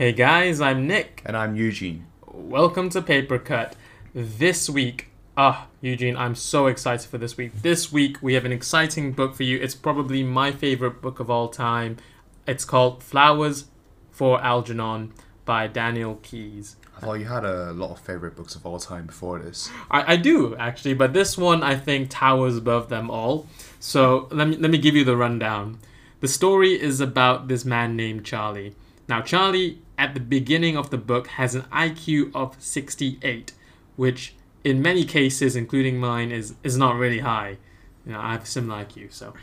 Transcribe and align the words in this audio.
Hey 0.00 0.12
guys, 0.12 0.62
I'm 0.62 0.86
Nick. 0.86 1.20
And 1.26 1.36
I'm 1.36 1.56
Eugene. 1.56 2.06
Welcome 2.26 2.88
to 2.88 3.02
Paper 3.02 3.38
Cut. 3.38 3.76
This 4.14 4.70
week, 4.70 5.08
ah, 5.36 5.66
Eugene, 5.82 6.16
I'm 6.16 6.34
so 6.34 6.68
excited 6.68 7.06
for 7.06 7.18
this 7.18 7.36
week. 7.36 7.60
This 7.60 7.92
week 7.92 8.16
we 8.22 8.32
have 8.32 8.46
an 8.46 8.50
exciting 8.50 9.12
book 9.12 9.34
for 9.34 9.42
you. 9.42 9.58
It's 9.58 9.74
probably 9.74 10.22
my 10.22 10.52
favorite 10.52 11.02
book 11.02 11.20
of 11.20 11.28
all 11.28 11.48
time. 11.48 11.98
It's 12.46 12.64
called 12.64 13.02
Flowers 13.02 13.66
for 14.10 14.42
Algernon 14.42 15.12
by 15.44 15.66
Daniel 15.66 16.18
Keyes. 16.22 16.76
I 16.96 17.00
thought 17.00 17.14
you 17.20 17.26
had 17.26 17.44
a 17.44 17.74
lot 17.74 17.90
of 17.90 18.00
favorite 18.00 18.36
books 18.36 18.54
of 18.54 18.64
all 18.64 18.78
time 18.78 19.04
before 19.04 19.38
this. 19.38 19.70
I, 19.90 20.14
I 20.14 20.16
do 20.16 20.56
actually, 20.56 20.94
but 20.94 21.12
this 21.12 21.36
one 21.36 21.62
I 21.62 21.76
think 21.76 22.08
towers 22.08 22.56
above 22.56 22.88
them 22.88 23.10
all. 23.10 23.48
So 23.80 24.28
let 24.30 24.48
me 24.48 24.56
let 24.56 24.70
me 24.70 24.78
give 24.78 24.96
you 24.96 25.04
the 25.04 25.18
rundown. 25.18 25.78
The 26.20 26.28
story 26.28 26.80
is 26.80 27.02
about 27.02 27.48
this 27.48 27.66
man 27.66 27.96
named 27.96 28.24
Charlie. 28.24 28.74
Now 29.06 29.20
Charlie 29.20 29.82
at 30.00 30.14
the 30.14 30.20
beginning 30.20 30.76
of 30.78 30.88
the 30.88 30.96
book 30.96 31.26
has 31.40 31.54
an 31.54 31.62
IQ 31.70 32.34
of 32.34 32.56
68, 32.58 33.52
which 33.96 34.34
in 34.64 34.80
many 34.80 35.04
cases, 35.04 35.54
including 35.54 35.98
mine, 36.00 36.30
is 36.32 36.54
is 36.64 36.76
not 36.76 36.96
really 36.96 37.20
high. 37.20 37.58
You 38.06 38.12
know, 38.12 38.20
I 38.20 38.32
have 38.32 38.44
a 38.44 38.46
similar 38.46 38.84
IQ, 38.84 39.12
so 39.12 39.34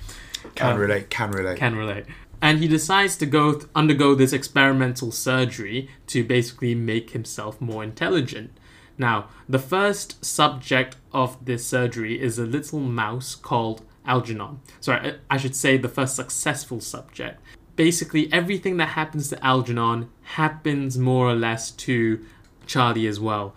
Can 0.56 0.74
Um, 0.74 0.80
relate, 0.80 1.10
can 1.10 1.32
relate. 1.32 1.58
can 1.58 1.76
relate. 1.76 2.06
And 2.42 2.60
he 2.60 2.68
decides 2.68 3.16
to 3.18 3.26
go 3.26 3.54
th- 3.54 3.66
undergo 3.76 4.16
this 4.16 4.34
experimental 4.34 5.12
surgery 5.12 5.90
to 6.08 6.24
basically 6.24 6.74
make 6.76 7.12
himself 7.12 7.60
more 7.60 7.84
intelligent. 7.84 8.50
Now, 8.98 9.18
the 9.50 9.60
first 9.60 10.24
subject 10.26 10.96
of 11.12 11.30
this 11.44 11.66
surgery 11.66 12.20
is 12.22 12.38
a 12.40 12.46
little 12.46 12.80
mouse 12.80 13.36
called 13.36 13.82
Algernon. 14.06 14.60
Sorry, 14.80 15.00
I- 15.12 15.36
I 15.36 15.38
should 15.38 15.56
say 15.56 15.78
the 15.78 15.90
first 15.98 16.16
successful 16.16 16.80
subject. 16.82 17.40
Basically, 17.78 18.32
everything 18.34 18.76
that 18.78 18.90
happens 18.90 19.30
to 19.30 19.46
Algernon 19.46 20.10
happens 20.24 20.98
more 20.98 21.30
or 21.30 21.36
less 21.36 21.72
to 21.72 22.26
Charlie 22.66 23.08
as 23.08 23.22
well. 23.22 23.56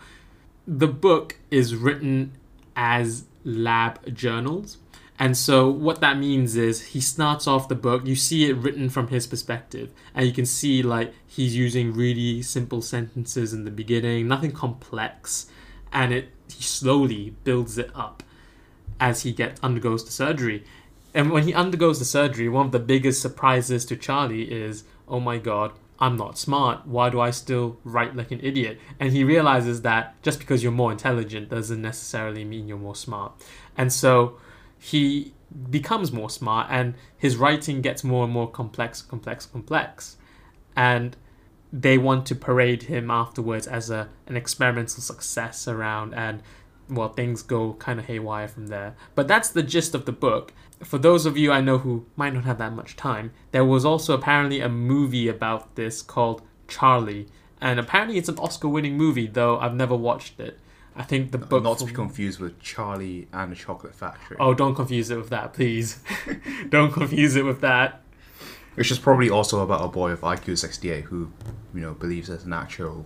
The 0.68 0.86
book 0.86 1.38
is 1.50 1.74
written 1.74 2.32
as 2.76 3.24
lab 3.44 4.14
journals. 4.14 4.78
And 5.18 5.36
so 5.36 5.68
what 5.68 6.00
that 6.00 6.16
means 6.16 6.56
is 6.56 6.80
he 6.88 7.00
starts 7.00 7.46
off 7.46 7.68
the 7.68 7.74
book, 7.74 8.06
you 8.06 8.16
see 8.16 8.48
it 8.48 8.56
written 8.56 8.88
from 8.88 9.08
his 9.08 9.26
perspective, 9.26 9.90
and 10.14 10.26
you 10.26 10.32
can 10.32 10.46
see 10.46 10.82
like 10.82 11.12
he's 11.26 11.54
using 11.54 11.92
really 11.92 12.40
simple 12.40 12.80
sentences 12.80 13.52
in 13.52 13.64
the 13.64 13.70
beginning, 13.70 14.28
nothing 14.28 14.52
complex, 14.52 15.46
and 15.92 16.14
it 16.14 16.30
he 16.48 16.62
slowly 16.62 17.34
builds 17.44 17.76
it 17.76 17.90
up 17.94 18.22
as 18.98 19.22
he 19.22 19.32
gets 19.32 19.62
undergoes 19.62 20.04
the 20.04 20.10
surgery. 20.10 20.64
And 21.14 21.30
when 21.30 21.44
he 21.44 21.54
undergoes 21.54 21.98
the 21.98 22.04
surgery, 22.04 22.48
one 22.48 22.66
of 22.66 22.72
the 22.72 22.78
biggest 22.78 23.20
surprises 23.20 23.84
to 23.86 23.96
Charlie 23.96 24.50
is, 24.50 24.84
"Oh 25.08 25.20
my 25.20 25.38
god, 25.38 25.72
I'm 25.98 26.16
not 26.16 26.38
smart. 26.38 26.86
Why 26.86 27.10
do 27.10 27.20
I 27.20 27.30
still 27.30 27.78
write 27.84 28.16
like 28.16 28.30
an 28.30 28.40
idiot?" 28.42 28.78
And 28.98 29.12
he 29.12 29.24
realizes 29.24 29.82
that 29.82 30.20
just 30.22 30.38
because 30.38 30.62
you're 30.62 30.72
more 30.72 30.92
intelligent 30.92 31.48
doesn't 31.50 31.82
necessarily 31.82 32.44
mean 32.44 32.68
you're 32.68 32.78
more 32.78 32.96
smart. 32.96 33.32
And 33.76 33.92
so 33.92 34.38
he 34.78 35.34
becomes 35.68 36.12
more 36.12 36.30
smart 36.30 36.68
and 36.70 36.94
his 37.18 37.36
writing 37.36 37.82
gets 37.82 38.04
more 38.04 38.24
and 38.24 38.32
more 38.32 38.48
complex, 38.48 39.02
complex, 39.02 39.46
complex. 39.46 40.16
And 40.76 41.16
they 41.72 41.98
want 41.98 42.26
to 42.26 42.34
parade 42.34 42.84
him 42.84 43.10
afterwards 43.10 43.66
as 43.66 43.90
a 43.90 44.08
an 44.26 44.36
experimental 44.36 45.02
success 45.02 45.68
around 45.68 46.14
and 46.14 46.42
well 46.88 47.08
things 47.08 47.42
go 47.42 47.74
kind 47.74 48.00
of 48.00 48.06
haywire 48.06 48.48
from 48.48 48.66
there 48.66 48.94
but 49.14 49.28
that's 49.28 49.50
the 49.50 49.62
gist 49.62 49.94
of 49.94 50.04
the 50.04 50.12
book 50.12 50.52
for 50.82 50.98
those 50.98 51.26
of 51.26 51.36
you 51.36 51.52
i 51.52 51.60
know 51.60 51.78
who 51.78 52.06
might 52.16 52.32
not 52.34 52.44
have 52.44 52.58
that 52.58 52.72
much 52.72 52.96
time 52.96 53.32
there 53.52 53.64
was 53.64 53.84
also 53.84 54.14
apparently 54.14 54.60
a 54.60 54.68
movie 54.68 55.28
about 55.28 55.74
this 55.76 56.02
called 56.02 56.42
charlie 56.68 57.26
and 57.60 57.78
apparently 57.78 58.16
it's 58.16 58.28
an 58.28 58.38
oscar 58.38 58.68
winning 58.68 58.96
movie 58.96 59.26
though 59.26 59.58
i've 59.58 59.74
never 59.74 59.94
watched 59.94 60.40
it 60.40 60.58
i 60.96 61.02
think 61.02 61.30
the 61.32 61.38
book 61.38 61.62
Not 61.62 61.78
to 61.78 61.84
be 61.86 61.92
confused 61.92 62.40
with 62.40 62.58
Charlie 62.60 63.28
and 63.32 63.52
the 63.52 63.56
Chocolate 63.56 63.94
Factory. 63.94 64.36
oh 64.40 64.54
don't 64.54 64.74
confuse 64.74 65.10
it 65.10 65.16
with 65.16 65.30
that 65.30 65.52
please 65.52 66.00
don't 66.68 66.92
confuse 66.92 67.36
it 67.36 67.44
with 67.44 67.60
that 67.60 68.02
Which 68.74 68.90
is 68.90 68.98
probably 68.98 69.28
also 69.28 69.60
about 69.62 69.84
a 69.84 69.88
boy 69.88 70.10
of 70.12 70.20
IQ 70.20 70.56
68 70.58 71.04
who, 71.04 71.32
you 71.74 71.80
know, 71.80 71.92
believes 71.92 72.28
there's 72.28 72.44
an 72.44 72.52
actual, 72.52 73.04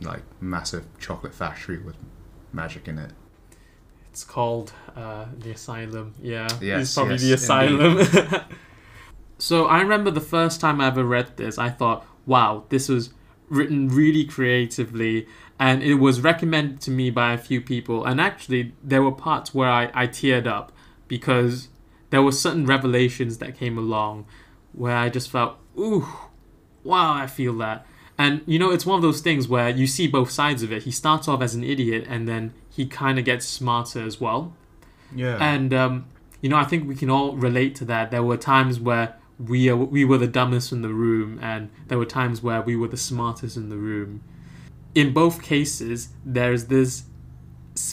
like, 0.00 0.22
massive 0.40 0.84
chocolate 0.98 1.34
factory 1.34 1.78
with 1.78 1.96
magic 2.52 2.86
in 2.88 2.96
it. 2.98 3.10
It's 4.16 4.24
called 4.24 4.72
uh, 4.96 5.26
the 5.38 5.50
asylum. 5.50 6.14
Yeah, 6.22 6.48
Yes, 6.58 6.84
it's 6.84 6.94
probably 6.94 7.16
yes, 7.16 7.22
the 7.22 7.32
asylum. 7.34 8.44
so 9.38 9.66
I 9.66 9.82
remember 9.82 10.10
the 10.10 10.22
first 10.22 10.58
time 10.58 10.80
I 10.80 10.86
ever 10.86 11.04
read 11.04 11.36
this, 11.36 11.58
I 11.58 11.68
thought, 11.68 12.06
"Wow, 12.24 12.64
this 12.70 12.88
was 12.88 13.10
written 13.50 13.88
really 13.88 14.24
creatively," 14.24 15.26
and 15.58 15.82
it 15.82 15.96
was 15.96 16.22
recommended 16.22 16.80
to 16.80 16.90
me 16.90 17.10
by 17.10 17.34
a 17.34 17.36
few 17.36 17.60
people. 17.60 18.06
And 18.06 18.18
actually, 18.18 18.72
there 18.82 19.02
were 19.02 19.12
parts 19.12 19.54
where 19.54 19.68
I, 19.68 19.90
I 19.92 20.06
teared 20.06 20.46
up 20.46 20.72
because 21.08 21.68
there 22.08 22.22
were 22.22 22.32
certain 22.32 22.64
revelations 22.64 23.36
that 23.36 23.54
came 23.54 23.76
along 23.76 24.24
where 24.72 24.96
I 24.96 25.10
just 25.10 25.30
felt, 25.30 25.58
"Ooh, 25.78 26.08
wow, 26.84 27.12
I 27.12 27.26
feel 27.26 27.52
that." 27.58 27.84
And 28.16 28.40
you 28.46 28.58
know, 28.58 28.70
it's 28.70 28.86
one 28.86 28.96
of 28.96 29.02
those 29.02 29.20
things 29.20 29.46
where 29.46 29.68
you 29.68 29.86
see 29.86 30.06
both 30.06 30.30
sides 30.30 30.62
of 30.62 30.72
it. 30.72 30.84
He 30.84 30.90
starts 30.90 31.28
off 31.28 31.42
as 31.42 31.54
an 31.54 31.62
idiot, 31.62 32.06
and 32.08 32.26
then 32.26 32.54
he 32.76 32.86
kind 32.86 33.18
of 33.18 33.24
gets 33.24 33.46
smarter 33.46 34.04
as 34.04 34.20
well. 34.20 34.52
Yeah. 35.14 35.38
And 35.40 35.72
um, 35.72 36.06
you 36.42 36.50
know, 36.50 36.56
I 36.56 36.64
think 36.64 36.86
we 36.86 36.94
can 36.94 37.08
all 37.08 37.34
relate 37.34 37.74
to 37.76 37.84
that. 37.86 38.10
There 38.10 38.22
were 38.22 38.36
times 38.36 38.78
where 38.78 39.16
we 39.38 39.68
are, 39.70 39.76
we 39.76 40.04
were 40.04 40.18
the 40.18 40.26
dumbest 40.26 40.72
in 40.72 40.82
the 40.82 40.92
room, 40.92 41.38
and 41.42 41.70
there 41.88 41.96
were 41.96 42.04
times 42.04 42.42
where 42.42 42.60
we 42.60 42.76
were 42.76 42.88
the 42.88 42.98
smartest 42.98 43.56
in 43.56 43.70
the 43.70 43.76
room. 43.76 44.22
In 44.94 45.14
both 45.14 45.42
cases, 45.42 46.10
there's 46.24 46.66
this 46.66 47.04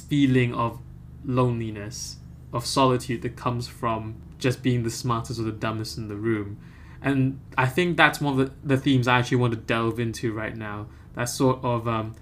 feeling 0.09 0.53
of 0.53 0.79
loneliness, 1.23 2.17
of 2.51 2.65
solitude 2.65 3.21
that 3.21 3.35
comes 3.37 3.67
from 3.67 4.15
just 4.37 4.61
being 4.61 4.83
the 4.83 4.89
smartest 4.89 5.39
or 5.39 5.43
the 5.43 5.51
dumbest 5.51 5.97
in 5.97 6.09
the 6.09 6.15
room. 6.15 6.57
And 7.01 7.39
I 7.57 7.67
think 7.67 7.95
that's 7.95 8.19
one 8.19 8.39
of 8.39 8.45
the, 8.45 8.75
the 8.75 8.77
themes 8.77 9.07
I 9.07 9.19
actually 9.19 9.37
want 9.37 9.53
to 9.53 9.59
delve 9.59 9.99
into 9.99 10.33
right 10.33 10.55
now. 10.55 10.87
That 11.15 11.25
sort 11.25 11.63
of 11.63 11.87
um, 11.87 12.15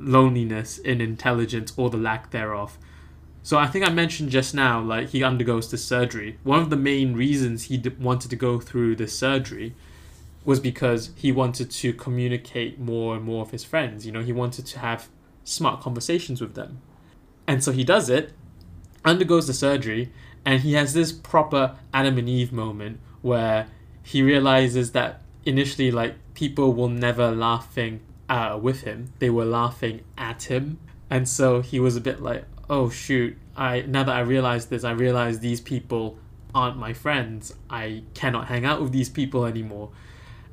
loneliness 0.00 0.78
in 0.78 1.00
intelligence 1.00 1.72
or 1.76 1.90
the 1.90 1.96
lack 1.96 2.30
thereof. 2.30 2.78
So 3.42 3.58
I 3.58 3.66
think 3.66 3.86
I 3.86 3.90
mentioned 3.90 4.30
just 4.30 4.54
now, 4.54 4.80
like 4.80 5.10
he 5.10 5.22
undergoes 5.22 5.70
this 5.70 5.84
surgery. 5.84 6.38
One 6.42 6.60
of 6.60 6.70
the 6.70 6.76
main 6.76 7.14
reasons 7.14 7.64
he 7.64 7.76
d- 7.76 7.90
wanted 7.98 8.30
to 8.30 8.36
go 8.36 8.60
through 8.60 8.96
this 8.96 9.18
surgery 9.18 9.74
was 10.44 10.60
because 10.60 11.10
he 11.16 11.32
wanted 11.32 11.70
to 11.70 11.92
communicate 11.92 12.78
more 12.78 13.14
and 13.14 13.24
more 13.24 13.44
with 13.44 13.52
his 13.52 13.64
friends. 13.64 14.06
You 14.06 14.12
know, 14.12 14.22
he 14.22 14.32
wanted 14.32 14.66
to 14.66 14.78
have 14.78 15.08
smart 15.44 15.80
conversations 15.80 16.40
with 16.40 16.54
them. 16.54 16.80
And 17.46 17.62
so 17.62 17.72
he 17.72 17.84
does 17.84 18.08
it, 18.08 18.32
undergoes 19.04 19.46
the 19.46 19.54
surgery, 19.54 20.12
and 20.44 20.62
he 20.62 20.74
has 20.74 20.94
this 20.94 21.12
proper 21.12 21.76
Adam 21.92 22.18
and 22.18 22.28
Eve 22.28 22.52
moment 22.52 23.00
where 23.22 23.66
he 24.02 24.22
realizes 24.22 24.92
that 24.92 25.22
initially, 25.44 25.90
like, 25.90 26.14
people 26.34 26.72
will 26.72 26.88
never 26.88 27.30
laughing 27.30 28.00
uh, 28.30 28.56
with 28.62 28.82
him, 28.82 29.12
they 29.18 29.28
were 29.28 29.44
laughing 29.44 30.04
at 30.16 30.44
him. 30.44 30.78
And 31.10 31.28
so 31.28 31.60
he 31.60 31.80
was 31.80 31.96
a 31.96 32.00
bit 32.00 32.22
like, 32.22 32.44
oh 32.70 32.88
shoot, 32.88 33.36
I 33.56 33.82
now 33.82 34.04
that 34.04 34.14
I 34.14 34.20
realize 34.20 34.66
this, 34.66 34.84
I 34.84 34.92
realize 34.92 35.40
these 35.40 35.60
people 35.60 36.16
aren't 36.54 36.78
my 36.78 36.92
friends. 36.92 37.52
I 37.68 38.04
cannot 38.14 38.46
hang 38.46 38.64
out 38.64 38.80
with 38.80 38.92
these 38.92 39.08
people 39.08 39.44
anymore. 39.44 39.90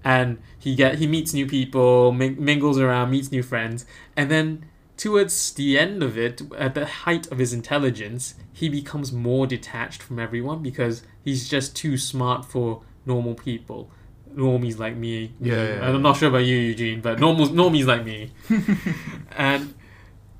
And 0.03 0.39
he 0.57 0.75
get 0.75 0.95
he 0.95 1.05
meets 1.05 1.33
new 1.33 1.45
people, 1.45 2.11
ming- 2.11 2.43
mingles 2.43 2.79
around, 2.79 3.11
meets 3.11 3.31
new 3.31 3.43
friends, 3.43 3.85
and 4.15 4.31
then 4.31 4.65
towards 4.97 5.53
the 5.53 5.77
end 5.77 6.01
of 6.01 6.17
it, 6.17 6.41
at 6.57 6.73
the 6.73 6.85
height 6.87 7.31
of 7.31 7.37
his 7.37 7.53
intelligence, 7.53 8.33
he 8.51 8.67
becomes 8.67 9.11
more 9.11 9.45
detached 9.45 10.01
from 10.01 10.17
everyone 10.17 10.63
because 10.63 11.03
he's 11.23 11.47
just 11.47 11.75
too 11.75 11.97
smart 11.97 12.43
for 12.45 12.81
normal 13.05 13.35
people. 13.35 13.91
Normies 14.37 14.77
like 14.77 14.95
me. 14.95 15.33
Yeah, 15.41 15.55
yeah, 15.55 15.61
And 15.87 15.95
I'm 15.95 16.01
not 16.01 16.17
sure 16.17 16.29
about 16.29 16.45
you, 16.45 16.55
Eugene, 16.55 17.01
but 17.01 17.19
normal 17.19 17.47
normies 17.47 17.87
like 17.87 18.05
me. 18.05 18.31
and 19.31 19.73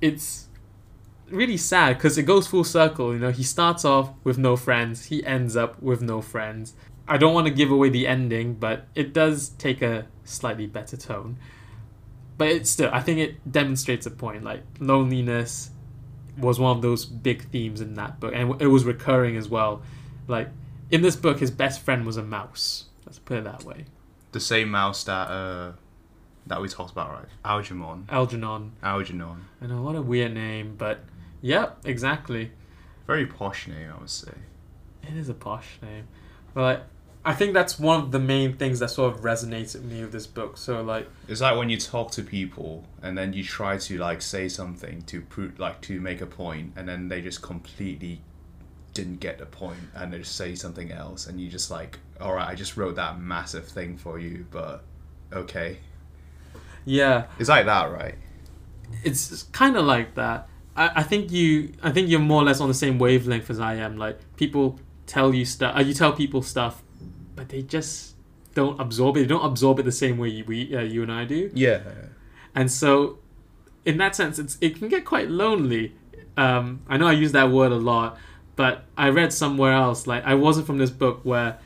it's 0.00 0.46
really 1.30 1.56
sad 1.56 1.96
because 1.96 2.16
it 2.16 2.22
goes 2.22 2.46
full 2.46 2.64
circle. 2.64 3.12
You 3.12 3.18
know, 3.18 3.30
he 3.30 3.42
starts 3.42 3.84
off 3.84 4.10
with 4.24 4.38
no 4.38 4.56
friends, 4.56 5.06
he 5.06 5.24
ends 5.24 5.56
up 5.56 5.82
with 5.82 6.00
no 6.00 6.20
friends. 6.20 6.74
I 7.06 7.16
don't 7.16 7.34
want 7.34 7.46
to 7.46 7.52
give 7.52 7.70
away 7.70 7.88
the 7.88 8.06
ending, 8.06 8.54
but 8.54 8.86
it 8.94 9.12
does 9.12 9.50
take 9.50 9.82
a 9.82 10.06
slightly 10.24 10.66
better 10.66 10.96
tone. 10.96 11.38
But 12.36 12.48
it's 12.48 12.70
still, 12.70 12.90
I 12.92 13.00
think 13.00 13.18
it 13.18 13.50
demonstrates 13.50 14.06
a 14.06 14.10
point. 14.10 14.44
Like 14.44 14.62
loneliness 14.78 15.70
was 16.36 16.60
one 16.60 16.76
of 16.76 16.82
those 16.82 17.04
big 17.04 17.50
themes 17.50 17.80
in 17.80 17.94
that 17.94 18.20
book, 18.20 18.32
and 18.34 18.60
it 18.60 18.68
was 18.68 18.84
recurring 18.84 19.36
as 19.36 19.48
well. 19.48 19.82
Like 20.28 20.50
in 20.90 21.02
this 21.02 21.16
book, 21.16 21.40
his 21.40 21.50
best 21.50 21.80
friend 21.80 22.06
was 22.06 22.16
a 22.16 22.22
mouse. 22.22 22.84
Let's 23.08 23.18
put 23.18 23.38
it 23.38 23.44
that 23.44 23.64
way. 23.64 23.86
the 24.32 24.40
same 24.40 24.68
mouse 24.70 25.02
that 25.04 25.28
uh, 25.30 25.72
that 26.46 26.60
we 26.60 26.68
talked 26.68 26.92
about, 26.92 27.10
right? 27.10 27.28
Algernon. 27.42 28.04
Algernon. 28.10 28.72
Algernon. 28.82 29.46
I 29.62 29.66
know 29.66 29.80
what 29.80 29.94
a 29.96 30.02
weird 30.02 30.34
name, 30.34 30.74
but 30.76 31.00
yep, 31.40 31.78
exactly. 31.84 32.50
Very 33.06 33.24
posh 33.24 33.66
name, 33.66 33.90
I 33.96 33.98
would 33.98 34.10
say. 34.10 34.32
It 35.02 35.16
is 35.16 35.30
a 35.30 35.34
posh 35.34 35.78
name. 35.80 36.06
But 36.52 36.62
like, 36.62 36.80
I 37.24 37.32
think 37.32 37.54
that's 37.54 37.78
one 37.78 37.98
of 38.00 38.12
the 38.12 38.18
main 38.18 38.58
things 38.58 38.78
that 38.80 38.90
sort 38.90 39.14
of 39.14 39.22
resonates 39.22 39.74
with 39.74 39.84
me 39.84 40.02
with 40.02 40.12
this 40.12 40.26
book. 40.26 40.58
So 40.58 40.82
like, 40.82 41.08
It's 41.28 41.40
like 41.40 41.56
when 41.56 41.70
you 41.70 41.78
talk 41.78 42.10
to 42.12 42.22
people 42.22 42.84
and 43.02 43.16
then 43.16 43.32
you 43.32 43.42
try 43.42 43.78
to 43.78 43.96
like 43.96 44.20
say 44.20 44.50
something 44.50 45.00
to 45.02 45.22
prove 45.22 45.58
like 45.58 45.80
to 45.82 45.98
make 46.00 46.20
a 46.20 46.26
point 46.26 46.74
and 46.76 46.86
then 46.86 47.08
they 47.08 47.22
just 47.22 47.40
completely 47.40 48.20
didn't 48.98 49.20
get 49.20 49.38
the 49.38 49.46
point 49.46 49.78
and 49.94 50.12
they 50.12 50.18
just 50.18 50.36
say 50.36 50.54
something 50.54 50.92
else 50.92 51.26
and 51.26 51.40
you 51.40 51.48
just 51.48 51.70
like 51.70 51.98
all 52.20 52.34
right 52.34 52.48
I 52.48 52.54
just 52.54 52.76
wrote 52.76 52.96
that 52.96 53.20
massive 53.20 53.66
thing 53.66 53.96
for 53.96 54.18
you 54.18 54.46
but 54.50 54.84
okay 55.32 55.78
yeah, 56.84 57.26
it's 57.38 57.48
like 57.48 57.66
that 57.66 57.92
right 57.92 58.14
it's 59.04 59.42
kind 59.44 59.76
of 59.76 59.84
like 59.84 60.14
that. 60.14 60.48
I, 60.76 60.90
I 60.96 61.02
think 61.02 61.30
you 61.30 61.72
I 61.82 61.90
think 61.90 62.08
you're 62.08 62.20
more 62.20 62.42
or 62.42 62.44
less 62.44 62.60
on 62.60 62.68
the 62.68 62.74
same 62.74 62.98
wavelength 62.98 63.50
as 63.50 63.60
I 63.60 63.74
am. 63.74 63.96
Like 63.96 64.18
people 64.36 64.78
tell 65.06 65.34
you 65.34 65.44
stuff, 65.44 65.76
uh, 65.76 65.80
you 65.80 65.94
tell 65.94 66.12
people 66.12 66.42
stuff, 66.42 66.82
but 67.34 67.48
they 67.48 67.62
just 67.62 68.14
don't 68.54 68.80
absorb 68.80 69.16
it. 69.16 69.20
They 69.20 69.26
don't 69.26 69.44
absorb 69.44 69.78
it 69.80 69.84
the 69.84 69.92
same 69.92 70.18
way 70.18 70.42
we 70.42 70.74
uh, 70.74 70.80
you 70.80 71.02
and 71.02 71.12
I 71.12 71.24
do. 71.24 71.50
yeah 71.54 71.80
And 72.54 72.70
so, 72.70 73.18
in 73.84 73.98
that 73.98 74.16
sense, 74.16 74.38
it's 74.38 74.56
it 74.60 74.76
can 74.78 74.88
get 74.88 75.04
quite 75.04 75.30
lonely. 75.30 75.94
Um, 76.36 76.82
I 76.88 76.96
know 76.96 77.06
I 77.06 77.12
use 77.12 77.32
that 77.32 77.50
word 77.50 77.72
a 77.72 77.76
lot, 77.76 78.16
but 78.58 78.82
I 78.96 79.10
read 79.10 79.32
somewhere 79.32 79.72
else 79.72 80.08
like 80.08 80.24
I 80.24 80.34
wasn't 80.34 80.66
from 80.66 80.78
this 80.78 80.90
book 80.90 81.20
where 81.22 81.58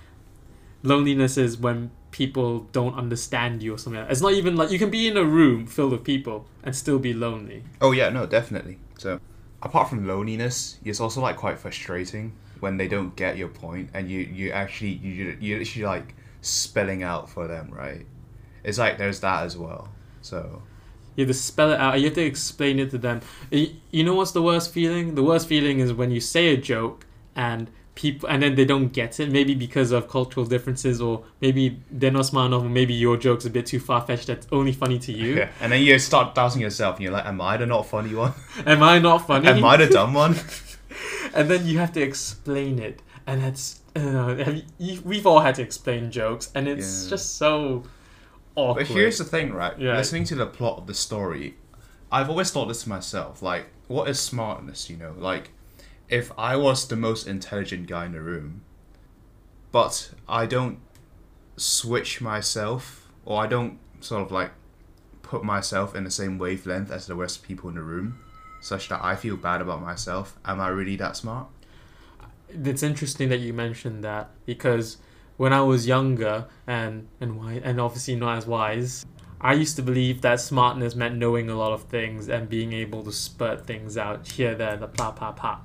loneliness 0.82 1.38
is 1.38 1.56
when 1.56 1.90
people 2.10 2.68
don't 2.72 2.94
understand 2.94 3.62
you 3.62 3.72
or 3.74 3.78
something. 3.78 4.04
It's 4.10 4.20
not 4.20 4.34
even 4.34 4.56
like 4.56 4.70
you 4.70 4.78
can 4.78 4.90
be 4.90 5.08
in 5.08 5.16
a 5.16 5.24
room 5.24 5.66
filled 5.66 5.92
with 5.92 6.04
people 6.04 6.44
and 6.62 6.76
still 6.76 6.98
be 6.98 7.14
lonely. 7.14 7.64
oh 7.80 7.92
yeah 7.92 8.10
no 8.10 8.26
definitely 8.26 8.78
so 8.98 9.18
apart 9.62 9.88
from 9.88 10.06
loneliness 10.06 10.78
it's 10.84 11.00
also 11.00 11.22
like 11.22 11.36
quite 11.38 11.58
frustrating 11.58 12.34
when 12.60 12.76
they 12.76 12.88
don't 12.88 13.16
get 13.16 13.38
your 13.38 13.48
point 13.48 13.88
and 13.94 14.10
you 14.10 14.20
you 14.20 14.50
actually 14.50 14.90
you 14.90 15.34
you 15.40 15.58
actually 15.58 15.84
like 15.84 16.14
spelling 16.42 17.02
out 17.02 17.26
for 17.30 17.48
them 17.48 17.70
right 17.72 18.04
it's 18.64 18.78
like 18.78 18.98
there's 18.98 19.20
that 19.20 19.44
as 19.44 19.56
well 19.56 19.88
so 20.20 20.60
You 21.16 21.24
have 21.26 21.28
to 21.34 21.40
spell 21.40 21.72
it 21.72 21.78
out. 21.80 21.98
You 21.98 22.06
have 22.06 22.14
to 22.14 22.22
explain 22.22 22.78
it 22.78 22.90
to 22.90 22.98
them. 22.98 23.20
You 23.50 24.04
know 24.04 24.14
what's 24.14 24.32
the 24.32 24.42
worst 24.42 24.72
feeling? 24.72 25.14
The 25.14 25.22
worst 25.22 25.46
feeling 25.48 25.80
is 25.80 25.92
when 25.92 26.10
you 26.10 26.20
say 26.20 26.48
a 26.54 26.56
joke 26.56 27.06
and 27.36 27.70
people, 27.94 28.28
and 28.30 28.42
then 28.42 28.54
they 28.54 28.64
don't 28.64 28.88
get 28.92 29.20
it. 29.20 29.30
Maybe 29.30 29.54
because 29.54 29.90
of 29.92 30.08
cultural 30.08 30.46
differences, 30.46 31.00
or 31.02 31.24
maybe 31.42 31.78
they're 31.90 32.10
not 32.10 32.24
smart 32.26 32.46
enough, 32.46 32.62
or 32.62 32.68
maybe 32.70 32.94
your 32.94 33.16
joke's 33.18 33.44
a 33.44 33.50
bit 33.50 33.66
too 33.66 33.78
far 33.80 34.00
fetched. 34.00 34.26
That's 34.28 34.46
only 34.50 34.72
funny 34.72 34.98
to 35.00 35.12
you. 35.12 35.34
Yeah. 35.36 35.48
And 35.60 35.70
then 35.72 35.82
you 35.82 35.98
start 35.98 36.34
doubting 36.34 36.62
yourself 36.62 36.96
and 36.96 37.02
you're 37.04 37.12
like, 37.12 37.26
Am 37.26 37.40
I 37.40 37.56
the 37.58 37.66
not 37.66 37.86
funny 37.86 38.14
one? 38.14 38.32
Am 38.66 38.82
I 38.82 38.98
not 38.98 39.26
funny? 39.26 39.46
Am 39.48 39.62
I 39.64 39.76
the 39.76 39.88
dumb 39.88 40.14
one? 40.14 40.36
and 41.34 41.50
then 41.50 41.66
you 41.66 41.78
have 41.78 41.92
to 41.92 42.00
explain 42.02 42.78
it, 42.78 43.02
and 43.26 43.42
it's 43.42 43.80
uh, 43.94 44.54
you, 44.78 45.02
we've 45.04 45.26
all 45.26 45.40
had 45.40 45.54
to 45.56 45.62
explain 45.62 46.10
jokes, 46.10 46.50
and 46.54 46.66
it's 46.66 47.04
Yeah. 47.04 47.10
just 47.10 47.36
so 47.36 47.82
awkward. 48.54 48.86
But 48.86 48.94
here's 48.94 49.18
the 49.18 49.24
thing, 49.24 49.52
right? 49.52 49.78
Yeah. 49.78 49.96
Listening 49.96 50.24
to 50.24 50.34
the 50.34 50.46
plot 50.46 50.78
of 50.78 50.86
the 50.86 50.94
story, 50.94 51.56
I've 52.10 52.28
always 52.28 52.50
thought 52.50 52.66
this 52.66 52.82
to 52.84 52.88
myself, 52.88 53.42
like, 53.42 53.66
what 53.88 54.08
is 54.08 54.20
smartness, 54.20 54.88
you 54.90 54.96
know? 54.96 55.14
Like, 55.16 55.50
if 56.08 56.30
I 56.38 56.56
was 56.56 56.86
the 56.86 56.96
most 56.96 57.26
intelligent 57.26 57.86
guy 57.86 58.06
in 58.06 58.12
the 58.12 58.20
room, 58.20 58.62
but 59.70 60.10
I 60.28 60.46
don't 60.46 60.78
switch 61.56 62.20
myself, 62.20 63.08
or 63.24 63.42
I 63.42 63.46
don't 63.46 63.78
sort 64.00 64.22
of 64.22 64.32
like 64.32 64.50
put 65.22 65.44
myself 65.44 65.94
in 65.94 66.04
the 66.04 66.10
same 66.10 66.38
wavelength 66.38 66.90
as 66.90 67.06
the 67.06 67.14
rest 67.14 67.38
of 67.38 67.44
people 67.44 67.70
in 67.70 67.76
the 67.76 67.82
room, 67.82 68.18
such 68.60 68.88
that 68.88 69.02
I 69.02 69.16
feel 69.16 69.36
bad 69.36 69.60
about 69.62 69.80
myself, 69.80 70.38
am 70.44 70.60
I 70.60 70.68
really 70.68 70.96
that 70.96 71.16
smart? 71.16 71.48
it's 72.64 72.82
interesting 72.82 73.28
that 73.30 73.40
you 73.40 73.52
mentioned 73.52 74.04
that 74.04 74.30
because 74.46 74.98
when 75.42 75.52
I 75.52 75.60
was 75.60 75.88
younger 75.88 76.46
and 76.68 77.08
and 77.20 77.36
wise, 77.36 77.62
and 77.64 77.80
obviously 77.80 78.14
not 78.14 78.38
as 78.38 78.46
wise, 78.46 79.04
I 79.40 79.54
used 79.54 79.74
to 79.74 79.82
believe 79.82 80.20
that 80.20 80.38
smartness 80.38 80.94
meant 80.94 81.16
knowing 81.16 81.50
a 81.50 81.56
lot 81.56 81.72
of 81.72 81.82
things 81.96 82.28
and 82.28 82.48
being 82.48 82.72
able 82.72 83.02
to 83.02 83.10
spurt 83.10 83.66
things 83.66 83.98
out 83.98 84.28
here, 84.28 84.54
there, 84.54 84.76
the 84.76 84.86
pa 84.86 85.10
pa 85.10 85.32
pa. 85.32 85.60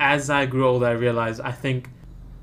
As 0.00 0.28
I 0.28 0.46
grew 0.46 0.66
older, 0.66 0.86
I 0.86 0.96
realized 1.06 1.40
I 1.40 1.52
think 1.52 1.88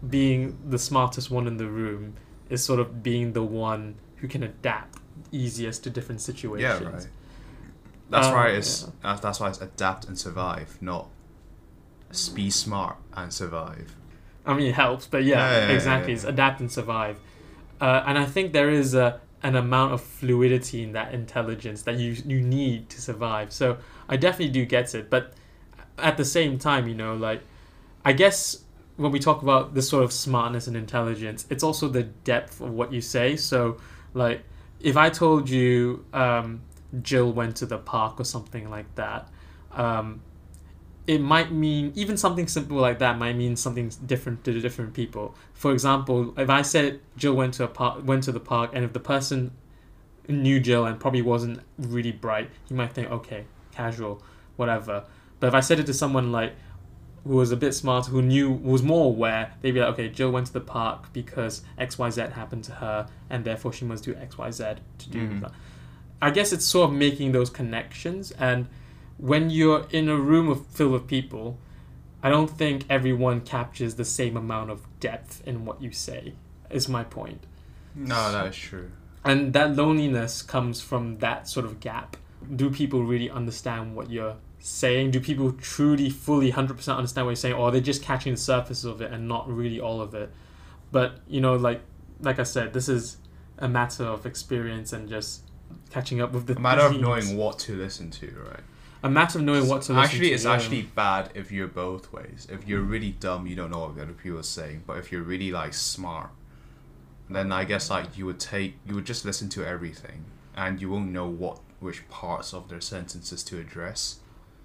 being 0.09 0.57
the 0.65 0.79
smartest 0.79 1.29
one 1.29 1.47
in 1.47 1.57
the 1.57 1.67
room 1.67 2.13
is 2.49 2.63
sort 2.63 2.79
of 2.79 3.03
being 3.03 3.33
the 3.33 3.43
one 3.43 3.95
who 4.19 4.29
can 4.29 4.43
adapt 4.43 4.99
easiest 5.33 5.83
to 5.83 5.89
different 5.89 6.21
situations. 6.21 6.81
Yeah, 6.81 6.89
right. 6.89 7.07
That's 8.09 8.27
Um, 8.27 8.33
why 8.35 8.47
it's 8.51 8.87
yeah. 9.03 9.17
that's, 9.21 9.41
why 9.41 9.49
it's 9.49 9.59
adapt 9.59 10.05
and 10.05 10.17
survive, 10.17 10.77
not 10.81 11.09
be 12.33 12.49
smart 12.49 12.95
and 13.11 13.33
survive. 13.33 13.97
I 14.45 14.53
mean, 14.53 14.67
it 14.67 14.75
helps, 14.75 15.07
but 15.07 15.23
yeah, 15.23 15.37
Yeah, 15.51 15.67
yeah, 15.67 15.73
exactly. 15.73 16.11
yeah. 16.11 16.15
It's 16.15 16.25
adapt 16.25 16.59
and 16.59 16.71
survive. 16.71 17.17
Uh, 17.79 18.03
and 18.05 18.17
I 18.17 18.25
think 18.25 18.53
there 18.53 18.69
is 18.69 18.93
a, 18.93 19.19
an 19.41 19.55
amount 19.55 19.93
of 19.93 20.01
fluidity 20.01 20.83
in 20.83 20.93
that 20.93 21.13
intelligence 21.13 21.83
that 21.83 21.95
you 21.97 22.15
you 22.25 22.41
need 22.41 22.89
to 22.89 23.01
survive. 23.01 23.51
So 23.51 23.77
I 24.07 24.17
definitely 24.17 24.53
do 24.53 24.65
get 24.65 24.93
it, 24.95 25.09
but 25.09 25.33
at 25.97 26.17
the 26.17 26.25
same 26.25 26.57
time, 26.57 26.87
you 26.87 26.95
know, 26.95 27.15
like 27.15 27.41
I 28.05 28.13
guess 28.13 28.63
when 28.97 29.11
we 29.11 29.19
talk 29.19 29.41
about 29.41 29.73
this 29.73 29.89
sort 29.89 30.03
of 30.03 30.11
smartness 30.13 30.67
and 30.67 30.77
intelligence, 30.77 31.47
it's 31.49 31.63
also 31.63 31.87
the 31.87 32.03
depth 32.03 32.61
of 32.61 32.71
what 32.71 32.93
you 32.93 33.01
say. 33.01 33.35
So, 33.35 33.77
like, 34.13 34.43
if 34.79 34.97
I 34.97 35.09
told 35.09 35.49
you 35.49 36.05
um, 36.13 36.61
Jill 37.01 37.31
went 37.31 37.55
to 37.57 37.65
the 37.65 37.77
park 37.79 38.19
or 38.19 38.23
something 38.23 38.69
like 38.69 38.93
that, 38.95 39.29
um, 39.71 40.21
it 41.05 41.19
might 41.19 41.51
mean 41.51 41.91
even 41.95 42.15
something 42.15 42.47
simple 42.47 42.77
like 42.77 42.99
that 42.99 43.17
might 43.17 43.35
mean 43.35 43.55
something 43.55 43.91
different 44.05 44.43
to 44.45 44.59
different 44.61 44.93
people. 44.93 45.35
For 45.53 45.71
example, 45.73 46.33
if 46.37 46.49
I 46.49 46.61
said 46.61 47.01
Jill 47.17 47.33
went 47.33 47.55
to 47.55 47.65
a 47.65 47.67
park, 47.67 48.05
went 48.05 48.23
to 48.23 48.31
the 48.31 48.39
park, 48.39 48.71
and 48.73 48.85
if 48.85 48.93
the 48.93 48.99
person 49.01 49.51
knew 50.29 50.59
Jill 50.59 50.85
and 50.85 50.99
probably 50.99 51.21
wasn't 51.21 51.59
really 51.77 52.11
bright, 52.13 52.49
he 52.65 52.73
might 52.73 52.93
think, 52.93 53.11
okay, 53.11 53.45
casual, 53.73 54.23
whatever. 54.55 55.03
But 55.41 55.47
if 55.47 55.53
I 55.53 55.59
said 55.59 55.79
it 55.79 55.85
to 55.87 55.93
someone 55.93 56.31
like 56.31 56.53
who 57.25 57.35
was 57.35 57.51
a 57.51 57.57
bit 57.57 57.73
smarter, 57.73 58.11
who 58.11 58.21
knew, 58.21 58.51
was 58.51 58.83
more 58.83 59.05
aware, 59.05 59.53
they'd 59.61 59.71
be 59.71 59.79
like, 59.79 59.89
okay, 59.93 60.09
Jill 60.09 60.31
went 60.31 60.47
to 60.47 60.53
the 60.53 60.61
park 60.61 61.11
because 61.13 61.63
X 61.77 61.97
Y 61.97 62.09
Z 62.09 62.21
happened 62.33 62.63
to 62.65 62.73
her, 62.73 63.07
and 63.29 63.43
therefore 63.43 63.73
she 63.73 63.83
must 63.85 64.03
do 64.05 64.15
X 64.15 64.37
Y 64.37 64.51
Z 64.51 64.63
to 64.99 65.09
do 65.09 65.19
Mhm. 65.27 65.41
that. 65.41 65.51
I 66.21 66.31
guess 66.31 66.53
it's 66.53 66.63
sort 66.65 66.89
of 66.89 66.95
making 66.95 67.33
those 67.33 67.49
connections, 67.49 68.31
and 68.31 68.67
when 69.17 69.49
you're 69.49 69.85
in 69.91 70.09
a 70.09 70.17
room 70.17 70.49
of, 70.49 70.65
filled 70.67 70.91
with 70.93 71.07
people, 71.07 71.57
I 72.21 72.29
don't 72.29 72.49
think 72.49 72.85
everyone 72.89 73.41
captures 73.41 73.95
the 73.95 74.05
same 74.05 74.37
amount 74.37 74.69
of 74.71 74.81
depth 74.99 75.41
in 75.45 75.65
what 75.65 75.81
you 75.81 75.91
say. 75.91 76.33
Is 76.69 76.89
my 76.89 77.03
point, 77.03 77.43
No, 77.93 78.31
that 78.31 78.47
is 78.47 78.55
true. 78.55 78.91
and 79.23 79.53
that 79.53 79.75
loneliness 79.75 80.41
comes 80.41 80.81
from 80.81 81.19
that 81.19 81.47
sort 81.47 81.65
of 81.65 81.79
gap. 81.79 82.17
Do 82.55 82.69
people 82.71 83.03
really 83.03 83.29
understand 83.29 83.95
what 83.95 84.09
you're 84.09 84.35
saying? 84.59 85.11
Do 85.11 85.19
people 85.19 85.51
truly, 85.51 86.09
fully, 86.09 86.49
hundred 86.49 86.77
percent 86.77 86.97
understand 86.97 87.27
what 87.27 87.31
you're 87.31 87.35
saying, 87.35 87.53
or 87.55 87.67
are 87.67 87.71
they 87.71 87.81
just 87.81 88.01
catching 88.01 88.33
the 88.33 88.39
surface 88.39 88.83
of 88.83 89.01
it 89.01 89.11
and 89.11 89.27
not 89.27 89.47
really 89.49 89.79
all 89.79 90.01
of 90.01 90.13
it? 90.15 90.31
But 90.91 91.19
you 91.27 91.39
know, 91.41 91.55
like 91.55 91.81
like 92.21 92.39
I 92.39 92.43
said, 92.43 92.73
this 92.73 92.89
is 92.89 93.17
a 93.59 93.67
matter 93.69 94.03
of 94.05 94.25
experience 94.25 94.91
and 94.93 95.07
just 95.07 95.43
catching 95.91 96.21
up 96.21 96.31
with 96.31 96.47
the 96.47 96.55
A 96.55 96.59
matter 96.59 96.81
of 96.81 96.99
knowing 96.99 97.37
what 97.37 97.59
to 97.59 97.75
listen 97.75 98.09
to, 98.11 98.27
right? 98.49 98.63
A 99.03 99.09
matter 99.09 99.37
of 99.37 99.43
knowing 99.43 99.67
what 99.67 99.81
to 99.83 99.93
listen 99.93 99.97
actually, 99.97 100.29
to, 100.29 100.33
it's 100.33 100.45
yeah. 100.45 100.53
actually 100.53 100.81
bad 100.83 101.29
if 101.35 101.51
you're 101.51 101.67
both 101.67 102.11
ways. 102.13 102.47
If 102.49 102.67
you're 102.67 102.81
really 102.81 103.11
dumb, 103.11 103.45
you 103.45 103.55
don't 103.55 103.69
know 103.69 103.79
what 103.79 103.95
the 103.95 104.03
other 104.03 104.13
people 104.13 104.39
are 104.39 104.43
saying. 104.43 104.83
But 104.87 104.97
if 104.97 105.11
you're 105.11 105.23
really 105.23 105.51
like 105.51 105.73
smart, 105.73 106.29
then 107.29 107.51
I 107.51 107.65
guess 107.65 107.89
like 107.89 108.17
you 108.17 108.25
would 108.25 108.39
take 108.39 108.75
you 108.87 108.95
would 108.95 109.05
just 109.05 109.25
listen 109.25 109.49
to 109.49 109.65
everything, 109.65 110.25
and 110.55 110.81
you 110.81 110.89
won't 110.89 111.11
know 111.11 111.27
what 111.27 111.59
which 111.79 112.07
parts 112.09 112.53
of 112.53 112.69
their 112.69 112.81
sentences 112.81 113.43
to 113.43 113.59
address. 113.59 114.19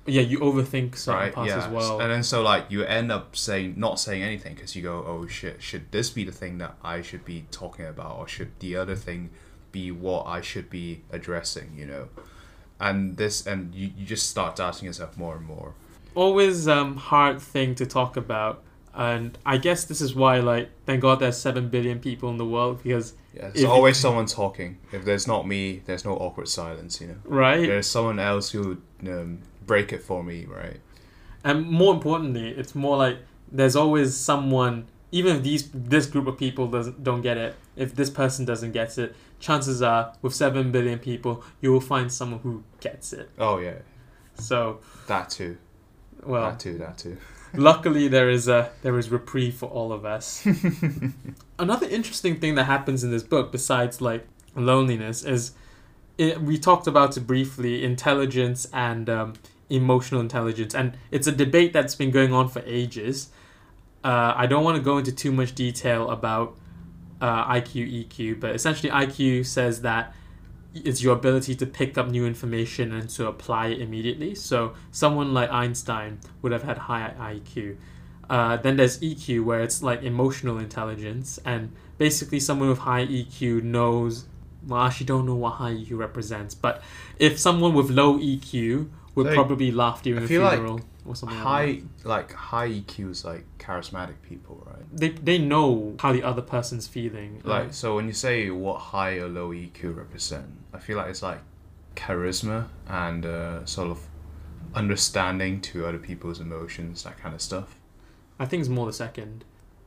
yeah, 0.06 0.22
you 0.22 0.38
overthink 0.38 0.96
certain 0.96 1.20
right? 1.20 1.32
parts 1.32 1.50
yeah. 1.50 1.58
as 1.58 1.68
well. 1.68 2.00
And 2.00 2.10
then 2.10 2.22
so 2.22 2.42
like 2.42 2.70
you 2.70 2.84
end 2.84 3.12
up 3.12 3.36
saying 3.36 3.74
not 3.76 4.00
saying 4.00 4.22
anything 4.22 4.54
because 4.54 4.74
you 4.74 4.82
go, 4.82 5.04
oh 5.06 5.26
shit, 5.26 5.62
should 5.62 5.90
this 5.92 6.10
be 6.10 6.24
the 6.24 6.32
thing 6.32 6.58
that 6.58 6.76
I 6.82 7.02
should 7.02 7.24
be 7.24 7.46
talking 7.50 7.86
about, 7.86 8.16
or 8.18 8.28
should 8.28 8.58
the 8.60 8.76
other 8.76 8.96
thing 8.96 9.30
be 9.70 9.90
what 9.90 10.26
I 10.26 10.40
should 10.40 10.70
be 10.70 11.02
addressing? 11.10 11.72
You 11.76 11.86
know, 11.86 12.08
and 12.80 13.16
this 13.16 13.46
and 13.46 13.74
you, 13.74 13.90
you 13.96 14.04
just 14.06 14.28
start 14.30 14.56
doubting 14.56 14.86
yourself 14.86 15.16
more 15.16 15.36
and 15.36 15.46
more. 15.46 15.74
Always 16.14 16.66
um 16.68 16.96
hard 16.96 17.40
thing 17.40 17.74
to 17.76 17.86
talk 17.86 18.16
about, 18.16 18.62
and 18.94 19.36
I 19.46 19.58
guess 19.58 19.84
this 19.84 20.00
is 20.00 20.14
why 20.14 20.38
like 20.40 20.70
thank 20.86 21.02
God 21.02 21.20
there's 21.20 21.36
seven 21.38 21.68
billion 21.68 21.98
people 22.00 22.30
in 22.30 22.36
the 22.38 22.46
world 22.46 22.82
because 22.82 23.14
Yeah, 23.34 23.50
there's 23.50 23.64
always 23.64 23.96
someone 23.96 24.26
talking. 24.26 24.78
If 24.92 25.04
there's 25.04 25.26
not 25.26 25.46
me, 25.46 25.82
there's 25.86 26.04
no 26.04 26.14
awkward 26.16 26.48
silence. 26.48 27.00
You 27.00 27.08
know, 27.08 27.16
right 27.24 27.66
there's 27.66 27.86
someone 27.86 28.18
else 28.18 28.50
who 28.50 28.78
um, 29.06 29.38
break 29.66 29.92
it 29.92 30.02
for 30.02 30.22
me, 30.22 30.46
right? 30.46 30.80
and 31.44 31.64
more 31.68 31.94
importantly 31.94 32.48
it's 32.48 32.74
more 32.74 32.96
like 32.96 33.16
there's 33.52 33.76
always 33.76 34.16
someone 34.16 34.84
even 35.10 35.36
if 35.36 35.42
these 35.42 35.70
this 35.72 36.06
group 36.06 36.26
of 36.26 36.36
people 36.36 36.66
doesn't 36.66 37.02
don't 37.02 37.22
get 37.22 37.36
it 37.36 37.54
if 37.76 37.94
this 37.94 38.10
person 38.10 38.44
doesn't 38.44 38.72
get 38.72 38.96
it 38.98 39.14
chances 39.40 39.80
are 39.82 40.12
with 40.22 40.34
7 40.34 40.70
billion 40.72 40.98
people 40.98 41.42
you 41.60 41.72
will 41.72 41.80
find 41.80 42.12
someone 42.12 42.40
who 42.40 42.62
gets 42.80 43.12
it 43.12 43.30
Oh 43.38 43.58
yeah, 43.58 43.78
so 44.34 44.80
that 45.06 45.30
too. 45.30 45.56
well 46.24 46.50
that 46.50 46.60
too. 46.60 46.78
That 46.78 46.98
too. 46.98 47.16
luckily 47.54 48.08
there 48.08 48.28
is 48.28 48.48
a 48.48 48.70
there 48.82 48.98
is 48.98 49.10
reprieve 49.10 49.54
for 49.54 49.66
all 49.66 49.92
of 49.92 50.04
us. 50.04 50.46
Another 51.58 51.88
interesting 51.88 52.38
thing 52.38 52.54
that 52.56 52.64
happens 52.64 53.02
in 53.02 53.10
this 53.10 53.22
book, 53.22 53.50
besides 53.50 54.00
like 54.00 54.26
loneliness, 54.54 55.24
is 55.24 55.52
it, 56.18 56.40
we 56.42 56.58
talked 56.58 56.86
about 56.86 57.16
it 57.16 57.26
briefly 57.26 57.84
intelligence 57.84 58.66
and 58.72 59.08
um, 59.08 59.34
emotional 59.70 60.20
intelligence, 60.20 60.74
and 60.74 60.96
it's 61.10 61.26
a 61.26 61.32
debate 61.32 61.72
that's 61.72 61.94
been 61.94 62.10
going 62.10 62.32
on 62.32 62.48
for 62.48 62.62
ages. 62.66 63.30
Uh, 64.08 64.32
I 64.34 64.46
don't 64.46 64.64
want 64.64 64.76
to 64.76 64.82
go 64.82 64.96
into 64.96 65.12
too 65.12 65.30
much 65.30 65.54
detail 65.54 66.08
about 66.10 66.56
uh, 67.20 67.44
IQ, 67.52 68.06
EQ, 68.08 68.40
but 68.40 68.54
essentially, 68.54 68.90
IQ 68.90 69.44
says 69.44 69.82
that 69.82 70.14
it's 70.74 71.02
your 71.02 71.14
ability 71.14 71.54
to 71.56 71.66
pick 71.66 71.98
up 71.98 72.08
new 72.08 72.24
information 72.24 72.90
and 72.94 73.10
to 73.10 73.26
apply 73.26 73.66
it 73.66 73.82
immediately. 73.82 74.34
So, 74.34 74.72
someone 74.92 75.34
like 75.34 75.50
Einstein 75.52 76.20
would 76.40 76.52
have 76.52 76.62
had 76.62 76.78
high 76.78 77.12
IQ. 77.20 77.76
Uh, 78.30 78.56
then 78.56 78.76
there's 78.76 78.98
EQ, 79.00 79.44
where 79.44 79.60
it's 79.60 79.82
like 79.82 80.02
emotional 80.02 80.56
intelligence, 80.56 81.38
and 81.44 81.72
basically, 81.98 82.40
someone 82.40 82.70
with 82.70 82.78
high 82.78 83.04
EQ 83.04 83.62
knows. 83.62 84.24
Well, 84.66 84.80
I 84.80 84.86
actually 84.86 85.04
don't 85.06 85.26
know 85.26 85.34
what 85.34 85.50
high 85.50 85.72
EQ 85.72 85.98
represents, 85.98 86.54
but 86.54 86.82
if 87.18 87.38
someone 87.38 87.74
with 87.74 87.90
low 87.90 88.18
EQ 88.18 88.88
would 89.14 89.26
Like, 89.26 89.34
probably 89.34 89.70
laugh 89.70 90.02
during 90.02 90.22
I 90.22 90.24
a 90.24 90.28
feel 90.28 90.42
like 90.42 90.54
funeral 90.54 90.80
or 91.08 91.16
something 91.16 91.38
like 91.42 91.44
that. 91.44 91.48
high 91.48 91.82
like 92.04 92.32
high 92.32 92.68
EQ 92.68 93.10
is 93.10 93.24
like 93.24 93.44
charismatic 93.58 94.14
people, 94.22 94.62
right? 94.66 94.84
They, 94.92 95.10
they 95.10 95.38
know 95.38 95.96
how 95.98 96.12
the 96.12 96.22
other 96.22 96.42
person's 96.42 96.86
feeling. 96.86 97.40
Like 97.44 97.72
so 97.72 97.96
when 97.96 98.06
you 98.06 98.12
say 98.12 98.50
what 98.50 98.78
high 98.78 99.14
or 99.18 99.28
low 99.28 99.50
EQ 99.50 99.96
represent, 99.96 100.46
I 100.72 100.78
feel 100.78 100.96
like 100.96 101.08
it's 101.08 101.22
like 101.22 101.40
charisma 101.96 102.68
and 102.86 103.26
uh, 103.26 103.64
sort 103.64 103.90
of 103.90 104.00
understanding 104.74 105.60
to 105.60 105.86
other 105.86 105.98
people's 105.98 106.40
emotions, 106.40 107.02
that 107.02 107.18
kind 107.18 107.34
of 107.34 107.40
stuff. 107.40 107.76
I 108.38 108.46
think 108.46 108.60
it's 108.60 108.68
more 108.68 108.86
the 108.86 108.92
second. 108.92 109.44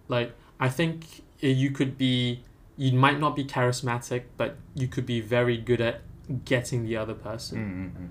Like 0.08 0.34
I 0.60 0.70
think 0.70 1.24
you 1.40 1.72
could 1.72 1.98
be 1.98 2.44
you 2.78 2.94
might 2.94 3.20
not 3.20 3.36
be 3.36 3.44
charismatic, 3.44 4.24
but 4.38 4.56
you 4.74 4.88
could 4.88 5.06
be 5.06 5.22
very 5.22 5.58
good 5.58 5.82
at 5.82 6.02
getting 6.46 6.84
the 6.84 6.98
other 6.98 7.14
person. 7.14 7.94
Mm-hmm. 7.98 8.06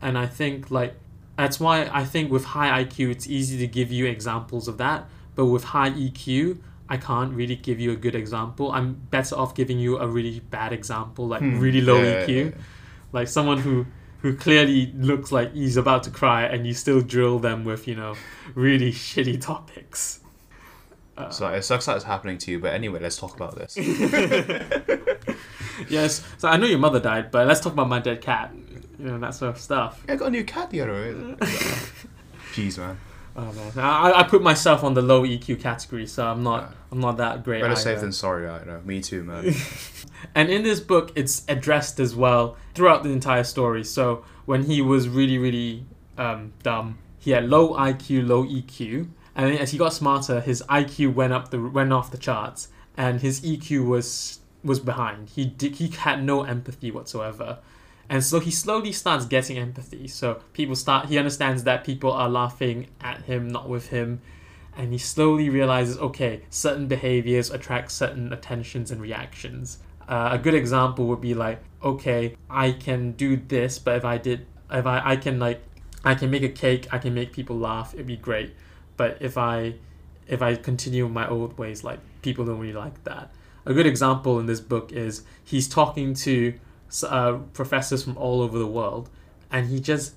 And 0.00 0.18
I 0.18 0.26
think 0.26 0.70
like 0.70 0.94
that's 1.38 1.58
why 1.58 1.88
I 1.92 2.04
think 2.04 2.30
with 2.30 2.44
high 2.44 2.84
IQ 2.84 3.10
it's 3.12 3.26
easy 3.28 3.56
to 3.58 3.66
give 3.66 3.90
you 3.90 4.04
examples 4.06 4.68
of 4.68 4.76
that, 4.78 5.08
but 5.36 5.46
with 5.46 5.64
high 5.64 5.90
EQ 5.90 6.58
I 6.90 6.96
can't 6.96 7.34
really 7.34 7.56
give 7.56 7.78
you 7.80 7.92
a 7.92 7.96
good 7.96 8.14
example. 8.14 8.72
I'm 8.72 8.94
better 9.10 9.36
off 9.36 9.54
giving 9.54 9.78
you 9.78 9.98
a 9.98 10.06
really 10.06 10.40
bad 10.40 10.72
example, 10.72 11.26
like 11.28 11.42
really 11.42 11.82
low 11.82 12.00
EQ, 12.26 12.54
like 13.12 13.28
someone 13.28 13.58
who 13.58 13.86
who 14.22 14.34
clearly 14.34 14.92
looks 14.96 15.30
like 15.30 15.52
he's 15.54 15.76
about 15.76 16.02
to 16.04 16.10
cry, 16.10 16.42
and 16.44 16.66
you 16.66 16.74
still 16.74 17.00
drill 17.00 17.38
them 17.38 17.64
with 17.64 17.86
you 17.86 17.94
know 17.94 18.14
really 18.54 18.90
shitty 19.06 19.40
topics. 19.40 20.20
Uh, 21.16 21.30
So 21.30 21.46
it 21.48 21.62
sucks 21.62 21.86
that 21.86 21.96
it's 21.96 22.04
happening 22.04 22.38
to 22.38 22.50
you, 22.52 22.58
but 22.58 22.72
anyway, 22.72 23.00
let's 23.00 23.18
talk 23.18 23.36
about 23.36 23.54
this. 23.54 23.76
yes, 25.88 26.22
so 26.38 26.48
I 26.48 26.56
know 26.56 26.66
your 26.66 26.78
mother 26.78 27.00
died, 27.00 27.30
but 27.30 27.46
let's 27.46 27.60
talk 27.60 27.74
about 27.74 27.88
my 27.88 28.00
dead 28.00 28.20
cat. 28.20 28.52
You 28.98 29.06
know 29.06 29.18
that 29.18 29.34
sort 29.34 29.54
of 29.54 29.60
stuff. 29.60 30.02
I 30.08 30.16
got 30.16 30.26
a 30.26 30.30
new 30.30 30.44
cat 30.44 30.70
the 30.70 30.80
other 30.80 30.92
way. 30.92 31.12
Jeez, 32.54 32.78
man. 32.78 32.98
Oh 33.36 33.52
man, 33.52 33.72
I, 33.76 34.12
I 34.20 34.22
put 34.24 34.42
myself 34.42 34.82
on 34.82 34.94
the 34.94 35.02
low 35.02 35.22
EQ 35.22 35.60
category, 35.60 36.06
so 36.06 36.26
I'm 36.26 36.42
not 36.42 36.62
Yeah. 36.62 36.76
I'm 36.90 37.00
not 37.00 37.18
that 37.18 37.44
great. 37.44 37.60
Better 37.60 37.72
either. 37.72 37.80
safe 37.80 38.00
than 38.00 38.12
sorry, 38.12 38.48
I 38.48 38.64
know. 38.64 38.80
Me 38.84 39.00
too, 39.00 39.22
man. 39.22 39.54
And 40.34 40.50
in 40.50 40.62
this 40.62 40.80
book, 40.80 41.12
it's 41.14 41.44
addressed 41.48 42.00
as 42.00 42.16
well 42.16 42.56
throughout 42.74 43.02
the 43.02 43.10
entire 43.10 43.44
story. 43.44 43.84
So 43.84 44.24
when 44.46 44.64
he 44.64 44.82
was 44.82 45.08
really, 45.08 45.38
really 45.38 45.84
um, 46.16 46.52
dumb, 46.62 46.98
he 47.18 47.30
had 47.30 47.48
low 47.48 47.74
IQ, 47.74 48.26
low 48.26 48.44
EQ, 48.44 49.08
and 49.34 49.58
as 49.58 49.70
he 49.70 49.78
got 49.78 49.92
smarter, 49.92 50.40
his 50.40 50.62
IQ 50.68 51.14
went 51.14 51.32
up 51.32 51.50
the 51.50 51.60
went 51.60 51.92
off 51.92 52.10
the 52.10 52.18
charts, 52.18 52.68
and 52.96 53.20
his 53.20 53.40
EQ 53.42 53.86
was 53.86 54.40
was 54.64 54.80
behind. 54.80 55.30
He 55.30 55.44
did, 55.44 55.76
he 55.76 55.88
had 55.88 56.24
no 56.24 56.42
empathy 56.42 56.90
whatsoever. 56.90 57.58
And 58.10 58.24
so 58.24 58.40
he 58.40 58.50
slowly 58.50 58.92
starts 58.92 59.26
getting 59.26 59.58
empathy. 59.58 60.08
So 60.08 60.40
people 60.52 60.74
start 60.74 61.08
he 61.08 61.18
understands 61.18 61.64
that 61.64 61.84
people 61.84 62.12
are 62.12 62.28
laughing 62.28 62.88
at 63.00 63.22
him, 63.22 63.48
not 63.48 63.68
with 63.68 63.88
him. 63.88 64.20
And 64.76 64.92
he 64.92 64.98
slowly 64.98 65.50
realizes, 65.50 65.98
okay, 65.98 66.42
certain 66.50 66.86
behaviors 66.86 67.50
attract 67.50 67.90
certain 67.90 68.32
attentions 68.32 68.90
and 68.90 69.00
reactions. 69.00 69.78
Uh, 70.08 70.30
a 70.32 70.38
good 70.38 70.54
example 70.54 71.06
would 71.08 71.20
be 71.20 71.34
like, 71.34 71.60
okay, 71.82 72.36
I 72.48 72.72
can 72.72 73.12
do 73.12 73.36
this, 73.36 73.78
but 73.78 73.96
if 73.96 74.04
I 74.04 74.18
did, 74.18 74.46
if 74.70 74.86
I, 74.86 75.02
I 75.04 75.16
can 75.16 75.38
like, 75.38 75.60
I 76.04 76.14
can 76.14 76.30
make 76.30 76.44
a 76.44 76.48
cake, 76.48 76.86
I 76.92 76.98
can 76.98 77.12
make 77.12 77.32
people 77.32 77.58
laugh, 77.58 77.92
it'd 77.92 78.06
be 78.06 78.16
great. 78.16 78.54
But 78.96 79.18
if 79.20 79.36
I, 79.36 79.74
if 80.26 80.40
I 80.40 80.54
continue 80.54 81.08
my 81.08 81.28
old 81.28 81.58
ways, 81.58 81.84
like 81.84 81.98
people 82.22 82.44
don't 82.44 82.58
really 82.58 82.72
like 82.72 83.02
that. 83.04 83.32
A 83.66 83.74
good 83.74 83.86
example 83.86 84.38
in 84.38 84.46
this 84.46 84.60
book 84.60 84.92
is 84.92 85.24
he's 85.44 85.68
talking 85.68 86.14
to 86.14 86.54
uh, 87.04 87.38
professors 87.52 88.02
from 88.04 88.16
all 88.16 88.40
over 88.42 88.58
the 88.58 88.66
world, 88.66 89.10
and 89.50 89.68
he 89.68 89.80
just 89.80 90.14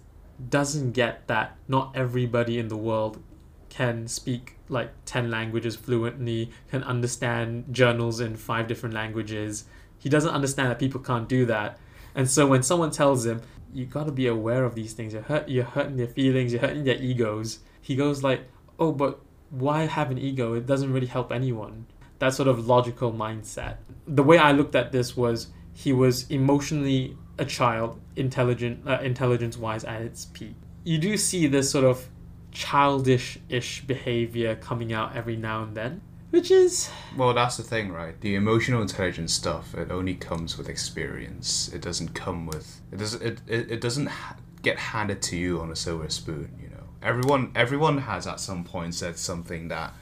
doesn't 0.49 0.91
get 0.93 1.27
that 1.27 1.55
not 1.67 1.91
everybody 1.95 2.57
in 2.57 2.67
the 2.67 2.77
world 2.77 3.21
can 3.69 4.07
speak 4.07 4.57
like 4.69 4.91
10 5.05 5.31
languages 5.31 5.75
fluently, 5.75 6.51
can 6.69 6.83
understand 6.83 7.65
journals 7.71 8.19
in 8.19 8.35
five 8.35 8.67
different 8.67 8.93
languages. 8.93 9.65
He 9.97 10.09
doesn't 10.09 10.31
understand 10.31 10.69
that 10.71 10.79
people 10.79 10.99
can't 10.99 11.27
do 11.27 11.45
that. 11.45 11.79
And 12.13 12.29
so 12.29 12.45
when 12.45 12.63
someone 12.63 12.91
tells 12.91 13.25
him, 13.25 13.41
you 13.73 13.85
got 13.85 14.05
to 14.05 14.11
be 14.11 14.27
aware 14.27 14.65
of 14.65 14.75
these 14.75 14.91
things, 14.93 15.13
you're, 15.13 15.21
hurt, 15.21 15.47
you're 15.47 15.63
hurting 15.63 15.95
their 15.95 16.07
feelings, 16.07 16.51
you're 16.51 16.61
hurting 16.61 16.83
their 16.83 16.97
egos, 16.97 17.59
he 17.81 17.95
goes 17.95 18.21
like, 18.23 18.41
oh, 18.77 18.91
but 18.91 19.21
why 19.49 19.85
have 19.85 20.11
an 20.11 20.17
ego? 20.17 20.53
It 20.53 20.65
doesn't 20.65 20.91
really 20.91 21.07
help 21.07 21.31
anyone. 21.31 21.85
That 22.19 22.33
sort 22.33 22.49
of 22.49 22.67
logical 22.67 23.13
mindset. 23.13 23.77
The 24.05 24.23
way 24.23 24.37
I 24.37 24.51
looked 24.51 24.75
at 24.75 24.91
this 24.91 25.15
was 25.15 25.47
he 25.73 25.93
was 25.93 26.29
emotionally 26.29 27.17
a 27.37 27.45
child, 27.45 27.99
intelligent, 28.15 28.87
uh, 28.87 28.99
intelligence-wise 29.01 29.83
at 29.83 30.01
its 30.01 30.25
peak. 30.25 30.55
You 30.83 30.97
do 30.97 31.17
see 31.17 31.47
this 31.47 31.71
sort 31.71 31.85
of 31.85 32.07
childish-ish 32.51 33.85
behavior 33.85 34.55
coming 34.55 34.91
out 34.93 35.15
every 35.15 35.37
now 35.37 35.63
and 35.63 35.75
then, 35.75 36.01
which 36.31 36.51
is 36.51 36.89
Well, 37.17 37.33
that's 37.33 37.57
the 37.57 37.63
thing, 37.63 37.91
right? 37.91 38.19
The 38.19 38.35
emotional 38.35 38.81
intelligence 38.81 39.33
stuff 39.33 39.73
it 39.73 39.89
only 39.89 40.15
comes 40.15 40.57
with 40.57 40.69
experience. 40.69 41.69
It 41.73 41.81
doesn't 41.81 42.13
come 42.13 42.45
with 42.45 42.81
it 42.91 42.97
doesn't 42.97 43.21
it, 43.21 43.41
it, 43.47 43.71
it 43.71 43.81
doesn't 43.81 44.07
ha- 44.07 44.35
get 44.61 44.77
handed 44.77 45.21
to 45.23 45.37
you 45.37 45.59
on 45.61 45.71
a 45.71 45.75
silver 45.75 46.09
spoon. 46.09 46.51
You 46.61 46.69
know, 46.69 46.83
everyone 47.01 47.51
everyone 47.55 47.99
has 47.99 48.27
at 48.27 48.39
some 48.39 48.63
point 48.63 48.95
said 48.95 49.17
something 49.17 49.69
that 49.69 49.93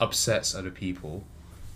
upsets 0.00 0.54
other 0.54 0.70
people, 0.70 1.24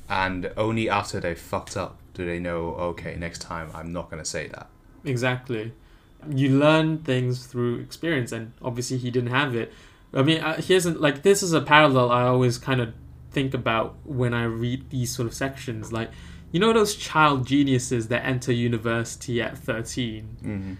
and 0.09 0.51
only 0.57 0.89
after 0.89 1.21
they 1.21 1.35
fucked 1.35 1.77
up 1.77 1.98
do 2.19 2.27
they 2.27 2.39
know. 2.39 2.75
Okay, 2.75 3.17
next 3.17 3.39
time 3.41 3.71
I'm 3.73 3.93
not 3.93 4.11
gonna 4.11 4.25
say 4.25 4.49
that. 4.49 4.69
Exactly. 5.05 5.73
You 6.29 6.59
learn 6.59 6.99
things 6.99 7.47
through 7.47 7.79
experience, 7.79 8.33
and 8.33 8.53
obviously 8.61 8.99
he 8.99 9.11
didn't 9.11 9.31
have 9.31 9.55
it. 9.55 9.73
I 10.13 10.23
mean, 10.23 10.41
uh, 10.41 10.61
here's 10.61 10.85
a, 10.85 10.91
like 10.91 11.23
this 11.23 11.43
is 11.43 11.53
a 11.53 11.61
parallel 11.61 12.11
I 12.11 12.25
always 12.25 12.59
kind 12.59 12.81
of 12.81 12.93
think 13.31 13.55
about 13.55 13.97
when 14.05 14.35
I 14.35 14.45
read 14.45 14.91
these 14.91 15.15
sort 15.15 15.29
of 15.29 15.35
sections. 15.35 15.93
Like, 15.93 16.11
you 16.51 16.59
know, 16.59 16.73
those 16.73 16.97
child 16.97 17.47
geniuses 17.47 18.09
that 18.09 18.25
enter 18.25 18.53
university 18.53 19.41
at 19.41 19.57
13 19.57 20.39
Mm-hmm. 20.43 20.75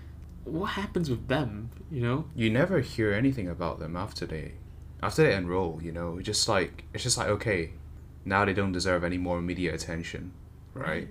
What 0.45 0.71
happens 0.71 1.11
with 1.11 1.29
them? 1.29 1.71
You 1.91 2.01
know, 2.01 2.25
You 2.35 2.49
never 2.51 2.81
hear 2.81 3.13
anything 3.13 3.49
about 3.49 3.79
them 3.79 3.97
after 3.97 4.27
they 4.27 4.55
after 5.03 5.23
they 5.23 5.35
enroll. 5.35 5.79
You 5.83 5.93
know, 5.93 6.21
just 6.21 6.49
like 6.49 6.85
it's 6.95 7.05
just 7.05 7.19
like 7.19 7.29
okay, 7.29 7.73
now 8.25 8.45
they 8.47 8.55
don't 8.55 8.73
deserve 8.73 9.05
any 9.05 9.19
more 9.19 9.41
media 9.43 9.75
attention, 9.75 10.33
right? 10.73 11.09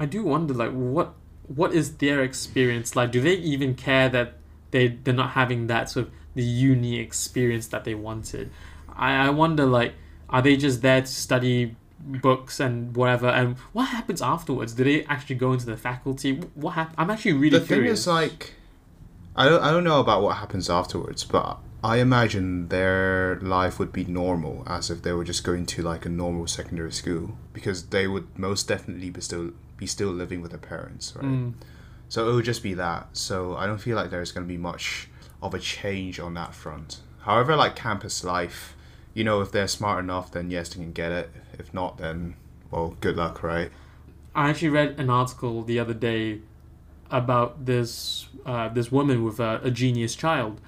I 0.00 0.06
do 0.06 0.24
wonder, 0.24 0.54
like, 0.54 0.72
what 0.72 1.14
what 1.46 1.72
is 1.74 1.96
their 1.98 2.22
experience 2.22 2.96
like? 2.96 3.12
Do 3.12 3.20
they 3.20 3.34
even 3.34 3.74
care 3.74 4.08
that 4.08 4.38
they 4.70 4.88
they're 4.88 5.14
not 5.14 5.32
having 5.32 5.66
that 5.66 5.90
sort 5.90 6.06
of 6.06 6.12
the 6.34 6.42
uni 6.42 6.98
experience 6.98 7.66
that 7.68 7.84
they 7.84 7.94
wanted? 7.94 8.50
I 8.96 9.26
I 9.26 9.30
wonder, 9.30 9.66
like, 9.66 9.94
are 10.30 10.42
they 10.42 10.56
just 10.56 10.80
there 10.82 11.02
to 11.02 11.06
study 11.06 11.76
books 12.00 12.60
and 12.60 12.96
whatever? 12.96 13.28
And 13.28 13.58
what 13.72 13.88
happens 13.88 14.22
afterwards? 14.22 14.72
Do 14.72 14.84
they 14.84 15.04
actually 15.04 15.36
go 15.36 15.52
into 15.52 15.66
the 15.66 15.76
faculty? 15.76 16.40
What 16.54 16.70
hap- 16.72 16.94
I'm 16.96 17.10
actually 17.10 17.34
really 17.34 17.60
curious. 17.60 17.68
the 17.68 17.74
thing 17.74 17.84
is 17.84 18.06
like 18.06 18.54
I 19.36 19.48
don't, 19.48 19.62
I 19.62 19.70
don't 19.70 19.84
know 19.84 20.00
about 20.00 20.22
what 20.22 20.36
happens 20.38 20.68
afterwards 20.68 21.24
but 21.24 21.58
i 21.82 21.96
imagine 21.98 22.68
their 22.68 23.38
life 23.40 23.78
would 23.78 23.92
be 23.92 24.04
normal 24.04 24.62
as 24.66 24.90
if 24.90 25.02
they 25.02 25.12
were 25.12 25.24
just 25.24 25.44
going 25.44 25.64
to 25.64 25.82
like 25.82 26.04
a 26.04 26.08
normal 26.08 26.46
secondary 26.46 26.92
school 26.92 27.38
because 27.54 27.86
they 27.86 28.06
would 28.06 28.38
most 28.38 28.68
definitely 28.68 29.08
be 29.08 29.20
still 29.20 29.52
be 29.80 29.86
still 29.86 30.10
living 30.10 30.40
with 30.40 30.52
their 30.52 30.60
parents 30.60 31.14
right? 31.16 31.24
Mm, 31.24 31.54
so 32.08 32.28
it 32.28 32.34
would 32.34 32.44
just 32.44 32.62
be 32.62 32.74
that. 32.74 33.08
So 33.12 33.56
i 33.56 33.66
don't 33.66 33.78
feel 33.78 33.96
like 33.96 34.10
there's 34.10 34.32
going 34.32 34.46
to 34.46 34.52
be 34.52 34.58
much 34.58 35.08
of 35.42 35.54
a 35.54 35.58
change 35.58 36.20
on 36.20 36.34
that 36.34 36.54
front. 36.54 37.00
However 37.22 37.56
like 37.56 37.74
campus 37.74 38.22
life 38.22 38.76
you 39.14 39.24
know 39.24 39.40
if 39.40 39.50
they're 39.50 39.68
smart 39.68 39.98
enough 40.04 40.30
then 40.30 40.50
yes 40.50 40.68
they 40.68 40.80
can 40.80 40.92
get 40.92 41.10
it. 41.10 41.30
If 41.58 41.74
not 41.74 41.98
then 41.98 42.36
well 42.70 42.96
good 43.00 43.16
luck 43.16 43.42
right? 43.42 43.70
I 44.34 44.50
actually 44.50 44.68
read 44.68 45.00
an 45.00 45.10
article 45.10 45.62
the 45.62 45.78
other 45.80 45.94
day 45.94 46.40
about 47.10 47.66
this 47.66 48.28
uh, 48.46 48.68
this 48.68 48.92
woman 48.92 49.24
with 49.24 49.40
a, 49.40 49.60
a 49.62 49.70
genius 49.70 50.14
child, 50.14 50.60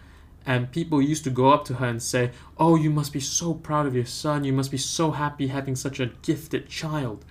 and 0.45 0.71
people 0.73 1.01
used 1.01 1.25
to 1.25 1.31
go 1.31 1.51
up 1.51 1.65
to 1.67 1.75
her 1.75 1.87
and 1.87 2.03
say, 2.03 2.33
"Oh, 2.59 2.75
you 2.77 2.91
must 2.91 3.13
be 3.13 3.21
so 3.21 3.55
proud 3.55 3.87
of 3.87 3.95
your 3.95 4.07
son. 4.07 4.45
You 4.45 4.53
must 4.53 4.71
be 4.71 4.79
so 4.79 5.13
happy 5.13 5.47
having 5.49 5.77
such 5.77 6.01
a 6.01 6.07
gifted 6.23 6.69
child." 6.69 7.25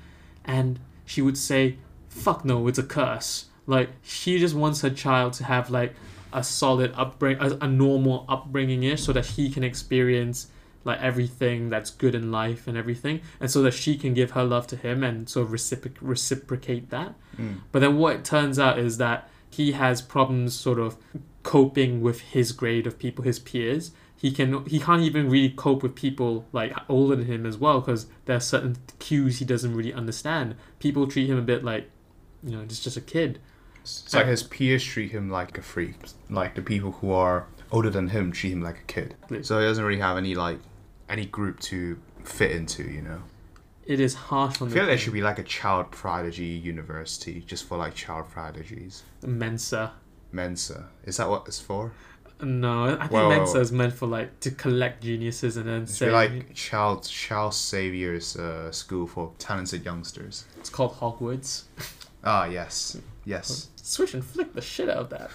And 0.46 0.80
she 1.12 1.22
would 1.22 1.38
say, 1.38 1.76
"Fuck 2.08 2.46
no, 2.46 2.68
it's 2.70 2.80
a 2.80 2.84
curse." 2.84 3.46
Like 3.68 3.90
she 4.02 4.40
just 4.40 4.56
wants 4.56 4.80
her 4.82 4.90
child 4.90 5.34
to 5.34 5.44
have 5.44 5.70
like 5.70 5.94
a 6.32 6.42
solid 6.42 6.94
upbringing, 6.96 7.42
a, 7.44 7.66
a 7.66 7.68
normal 7.68 8.26
upbringing 8.30 8.84
ish, 8.84 9.04
so 9.04 9.12
that 9.12 9.26
he 9.26 9.50
can 9.50 9.64
experience 9.64 10.48
like 10.86 11.00
everything 11.02 11.70
that's 11.70 11.92
good 11.92 12.16
in 12.16 12.32
life 12.32 12.66
and 12.66 12.78
everything, 12.78 13.20
and 13.42 13.52
so 13.52 13.62
that 13.62 13.74
she 13.74 13.98
can 13.98 14.14
give 14.14 14.32
her 14.32 14.44
love 14.46 14.68
to 14.68 14.78
him 14.78 15.04
and 15.04 15.28
sort 15.28 15.48
of 15.48 15.52
reciproc- 15.52 15.98
reciprocate 16.00 16.90
that. 16.92 17.14
Mm. 17.38 17.58
But 17.74 17.80
then 17.80 17.98
what 17.98 18.16
it 18.16 18.24
turns 18.24 18.58
out 18.58 18.80
is 18.80 18.98
that 18.98 19.30
he 19.50 19.74
has 19.74 20.02
problems 20.02 20.56
sort 20.56 20.80
of 20.80 20.96
coping 21.44 22.02
with 22.02 22.22
his 22.22 22.54
grade 22.54 22.88
of 22.88 22.98
people, 22.98 23.26
his 23.26 23.38
peers. 23.38 23.92
He 24.22 24.32
can 24.32 24.64
he 24.66 24.80
can't 24.80 25.02
even 25.02 25.32
really 25.32 25.50
cope 25.50 25.82
with 25.82 25.96
people 25.96 26.46
like 26.52 26.74
older 26.88 27.16
than 27.16 27.26
him 27.26 27.44
as 27.44 27.58
well 27.58 27.80
because 27.82 28.06
there 28.26 28.36
are 28.36 28.42
certain 28.42 28.78
cues 29.00 29.40
he 29.40 29.46
doesn't 29.46 29.74
really 29.76 29.92
understand. 29.92 30.56
People 30.78 31.08
treat 31.08 31.28
him 31.28 31.40
a 31.40 31.42
bit 31.42 31.64
like, 31.64 31.90
you 32.44 32.52
know, 32.52 32.64
just 32.66 32.84
just 32.84 32.96
a 32.96 33.02
kid. 33.02 33.40
It's 33.82 34.14
like 34.14 34.28
his 34.28 34.44
peers 34.44 34.84
treat 34.84 35.12
him 35.12 35.32
like 35.32 35.58
a 35.58 35.64
freak. 35.64 35.96
Like 36.30 36.54
the 36.54 36.62
people 36.62 36.92
who 36.92 37.12
are 37.12 37.48
older 37.72 37.90
than 37.90 38.10
him 38.10 38.32
treat 38.32 38.54
him 38.54 38.62
like 38.62 38.78
a 38.78 38.84
kid. 38.84 39.16
So 39.42 39.60
he 39.60 39.66
doesn't 39.66 39.84
really 39.84 40.00
have 40.00 40.18
any 40.18 40.36
like 40.36 40.60
any 41.10 41.26
group 41.26 41.60
to 41.62 42.00
fit 42.24 42.52
into, 42.52 42.84
you 42.84 43.02
know. 43.02 43.24
It 43.88 44.00
is 44.00 44.14
harsh 44.14 44.62
on 44.62 44.68
I 44.68 44.72
feel 44.72 44.84
like 44.84 44.90
there 44.90 44.98
should 45.00 45.14
be 45.14 45.24
like 45.24 45.40
a 45.40 45.44
child 45.44 45.90
prodigy 45.90 46.46
university 46.46 47.42
just 47.42 47.68
for 47.68 47.76
like 47.76 47.96
child 47.96 48.30
prodigies. 48.30 49.02
Mensa. 49.24 49.94
Mensa. 50.32 50.90
Is 51.06 51.18
that 51.18 51.28
what 51.28 51.48
it's 51.48 51.60
for? 51.60 51.92
No, 52.44 52.86
I 52.86 52.96
think 52.98 53.12
Well- 53.12 53.30
Mensa 53.30 53.60
is 53.60 53.72
meant 53.72 53.94
for 53.94 54.08
like 54.08 54.40
to 54.42 54.52
collect 54.52 55.04
geniuses 55.04 55.58
and 55.58 55.68
then 55.68 55.88
say 55.88 56.12
like 56.12 56.54
child 56.56 57.04
child 57.08 57.54
saviors 57.54 58.36
uh, 58.36 58.72
school 58.72 59.08
for 59.08 59.32
talented 59.38 59.86
youngsters. 59.86 60.46
it's 60.60 60.70
called 60.70 60.94
Hogwarts. 60.96 61.64
Ah 62.24 62.46
yes. 62.46 62.98
Yes. 63.26 63.70
switch 63.76 64.14
and 64.14 64.24
flick 64.24 64.54
the 64.54 64.62
shit 64.62 64.88
out 64.90 64.98
of 64.98 65.10
that. 65.10 65.32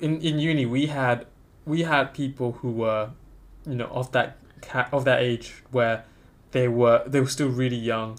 In 0.00 0.20
in 0.20 0.38
uni, 0.38 0.64
we 0.64 0.86
had 0.86 1.26
we 1.66 1.82
had 1.82 2.14
people 2.14 2.52
who 2.62 2.70
were, 2.70 3.10
you 3.66 3.74
know, 3.74 3.86
of 3.86 4.12
that 4.12 4.36
ca- 4.62 4.88
of 4.92 5.04
that 5.06 5.20
age 5.22 5.62
where 5.72 6.04
they 6.52 6.68
were 6.68 7.02
they 7.06 7.20
were 7.20 7.26
still 7.28 7.48
really 7.48 7.76
young, 7.76 8.18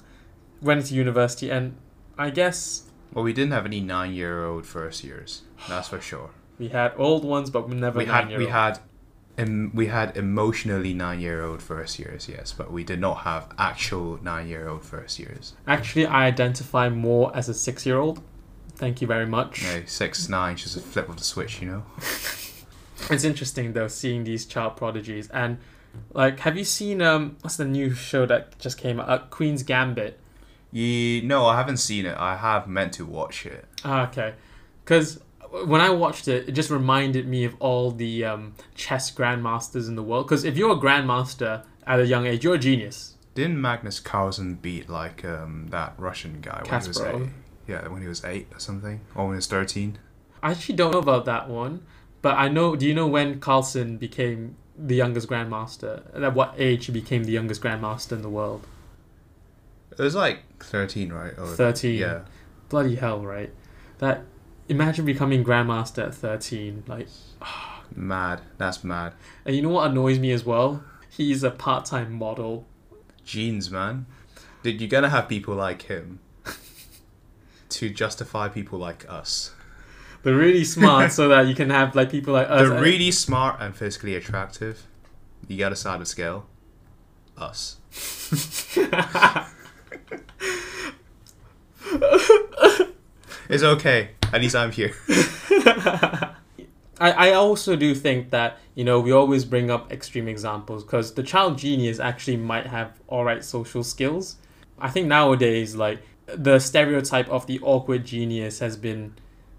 went 0.61 0.85
to 0.87 0.93
university, 0.93 1.49
and 1.49 1.75
I 2.17 2.31
guess 2.31 2.83
Well 3.13 3.23
we 3.23 3.31
didn't 3.33 3.53
have 3.53 3.65
any 3.65 3.79
nine 3.79 4.13
year 4.13 4.43
old 4.45 4.65
first 4.65 5.03
years. 5.05 5.43
That's 5.69 5.87
for 5.87 6.01
sure. 6.01 6.31
We 6.61 6.67
had 6.67 6.93
old 6.95 7.25
ones, 7.25 7.49
but 7.49 7.67
we 7.67 7.75
never 7.75 7.97
we 7.97 8.05
had 8.05 8.37
we 8.37 8.45
had 8.45 8.77
em, 9.35 9.71
we 9.73 9.87
had 9.87 10.15
emotionally 10.15 10.93
nine 10.93 11.19
year 11.19 11.43
old 11.43 11.59
first 11.59 11.97
years, 11.97 12.29
yes, 12.29 12.53
but 12.53 12.71
we 12.71 12.83
did 12.83 12.99
not 13.01 13.21
have 13.21 13.47
actual 13.57 14.19
nine 14.21 14.47
year 14.47 14.67
old 14.69 14.85
first 14.85 15.17
years. 15.17 15.53
Actually, 15.65 16.05
I 16.05 16.27
identify 16.27 16.87
more 16.87 17.35
as 17.35 17.49
a 17.49 17.55
six 17.55 17.83
year 17.83 17.97
old. 17.97 18.21
Thank 18.75 19.01
you 19.01 19.07
very 19.07 19.25
much. 19.25 19.63
No, 19.63 19.81
six 19.87 20.29
nine, 20.29 20.55
just 20.55 20.77
a 20.77 20.81
flip 20.81 21.09
of 21.09 21.17
the 21.17 21.23
switch, 21.23 21.61
you 21.61 21.67
know. 21.67 21.83
It's 23.09 23.23
interesting 23.23 23.73
though 23.73 23.87
seeing 23.87 24.23
these 24.23 24.45
child 24.45 24.77
prodigies 24.77 25.27
and. 25.29 25.57
Like, 26.13 26.39
have 26.41 26.55
you 26.57 26.63
seen 26.63 27.01
um 27.01 27.35
what's 27.41 27.57
the 27.57 27.65
new 27.65 27.93
show 27.93 28.25
that 28.27 28.57
just 28.59 28.77
came 28.77 28.99
out? 28.99 29.09
Uh, 29.09 29.17
Queen's 29.29 29.63
Gambit. 29.63 30.17
Ye 30.71 31.19
no, 31.21 31.47
I 31.47 31.57
haven't 31.57 31.77
seen 31.77 32.05
it. 32.05 32.15
I 32.17 32.37
have 32.37 32.67
meant 32.67 32.93
to 32.93 33.05
watch 33.05 33.45
it. 33.45 33.65
Ah, 33.83 34.07
okay. 34.07 34.35
Because 34.85 35.19
when 35.51 35.81
I 35.81 35.89
watched 35.89 36.27
it, 36.27 36.47
it 36.49 36.53
just 36.53 36.69
reminded 36.69 37.27
me 37.27 37.43
of 37.43 37.55
all 37.59 37.91
the 37.91 38.25
um, 38.25 38.53
chess 38.73 39.11
grandmasters 39.11 39.87
in 39.87 39.95
the 39.95 40.03
world. 40.03 40.25
Because 40.27 40.43
if 40.43 40.57
you're 40.57 40.71
a 40.71 40.79
grandmaster 40.79 41.63
at 41.85 41.99
a 41.99 42.05
young 42.05 42.25
age, 42.25 42.43
you're 42.43 42.55
a 42.55 42.59
genius. 42.59 43.15
Didn't 43.33 43.59
Magnus 43.61 43.99
Carlsen 43.99 44.55
beat 44.55 44.89
like 44.89 45.23
um 45.23 45.67
that 45.69 45.93
Russian 45.97 46.41
guy 46.41 46.63
when 46.67 46.81
he 46.81 46.87
was 46.87 46.99
eight? 46.99 47.29
Yeah, 47.67 47.87
when 47.87 48.01
he 48.01 48.07
was 48.07 48.25
eight 48.25 48.47
or 48.53 48.59
something, 48.59 49.01
or 49.15 49.25
when 49.25 49.33
he 49.33 49.37
was 49.37 49.47
thirteen. 49.47 49.99
I 50.43 50.51
actually 50.51 50.75
don't 50.75 50.91
know 50.91 50.99
about 50.99 51.25
that 51.25 51.49
one, 51.49 51.85
but 52.21 52.37
I 52.37 52.49
know. 52.49 52.75
Do 52.75 52.85
you 52.85 52.93
know 52.93 53.07
when 53.07 53.39
Carlsen 53.39 53.97
became 53.97 54.57
the 54.77 54.95
youngest 54.95 55.29
grandmaster? 55.29 56.03
At 56.21 56.33
what 56.33 56.55
age 56.57 56.87
he 56.87 56.91
became 56.91 57.23
the 57.23 57.31
youngest 57.31 57.61
grandmaster 57.61 58.13
in 58.13 58.21
the 58.21 58.29
world? 58.29 58.67
It 59.91 59.99
was 59.99 60.15
like 60.15 60.43
thirteen, 60.59 61.13
right? 61.13 61.33
Or, 61.37 61.47
13. 61.47 61.99
Yeah. 61.99 62.21
Bloody 62.67 62.95
hell, 62.95 63.21
right? 63.21 63.53
That 63.99 64.23
imagine 64.69 65.05
becoming 65.05 65.43
grandmaster 65.43 66.07
at 66.07 66.15
thirteen, 66.15 66.83
like. 66.87 67.07
Mad. 67.93 68.41
That's 68.57 68.83
mad. 68.83 69.13
And 69.45 69.55
you 69.55 69.61
know 69.61 69.69
what 69.69 69.91
annoys 69.91 70.17
me 70.17 70.31
as 70.31 70.45
well? 70.45 70.83
He's 71.09 71.43
a 71.43 71.51
part-time 71.51 72.13
model. 72.13 72.65
jeans 73.25 73.69
man. 73.69 74.05
Dude, 74.63 74.79
you're 74.79 74.89
gonna 74.89 75.09
have 75.09 75.27
people 75.27 75.55
like 75.55 75.83
him 75.83 76.19
to 77.69 77.89
justify 77.89 78.47
people 78.47 78.79
like 78.79 79.05
us. 79.09 79.53
They're 80.23 80.35
really 80.35 80.63
smart, 80.63 81.11
so 81.11 81.27
that 81.29 81.47
you 81.47 81.55
can 81.55 81.69
have 81.69 81.95
like 81.95 82.11
people 82.11 82.33
like 82.33 82.49
us. 82.49 82.61
They're 82.61 82.81
really 82.81 83.11
smart 83.11 83.57
and 83.59 83.75
physically 83.75 84.15
attractive. 84.15 84.85
You 85.47 85.57
gotta 85.57 85.75
side 85.75 85.99
the 85.99 86.05
scale. 86.05 86.45
Us. 87.37 87.77
it's 93.49 93.63
okay. 93.63 94.11
At 94.33 94.41
least 94.41 94.55
I'm 94.55 94.71
here. 94.71 94.93
I, 96.99 97.11
I 97.29 97.33
also 97.33 97.75
do 97.75 97.95
think 97.95 98.29
that 98.29 98.59
you 98.75 98.83
know 98.83 98.99
we 98.99 99.11
always 99.11 99.43
bring 99.45 99.71
up 99.71 99.91
extreme 99.91 100.27
examples 100.27 100.83
because 100.83 101.13
the 101.15 101.23
child 101.23 101.57
genius 101.57 101.99
actually 101.99 102.37
might 102.37 102.67
have 102.67 102.99
all 103.07 103.23
right 103.23 103.43
social 103.43 103.83
skills. 103.83 104.35
I 104.79 104.89
think 104.89 105.07
nowadays 105.07 105.75
like 105.75 105.99
the 106.27 106.59
stereotype 106.59 107.27
of 107.29 107.47
the 107.47 107.59
awkward 107.61 108.05
genius 108.05 108.59
has 108.59 108.77
been 108.77 109.15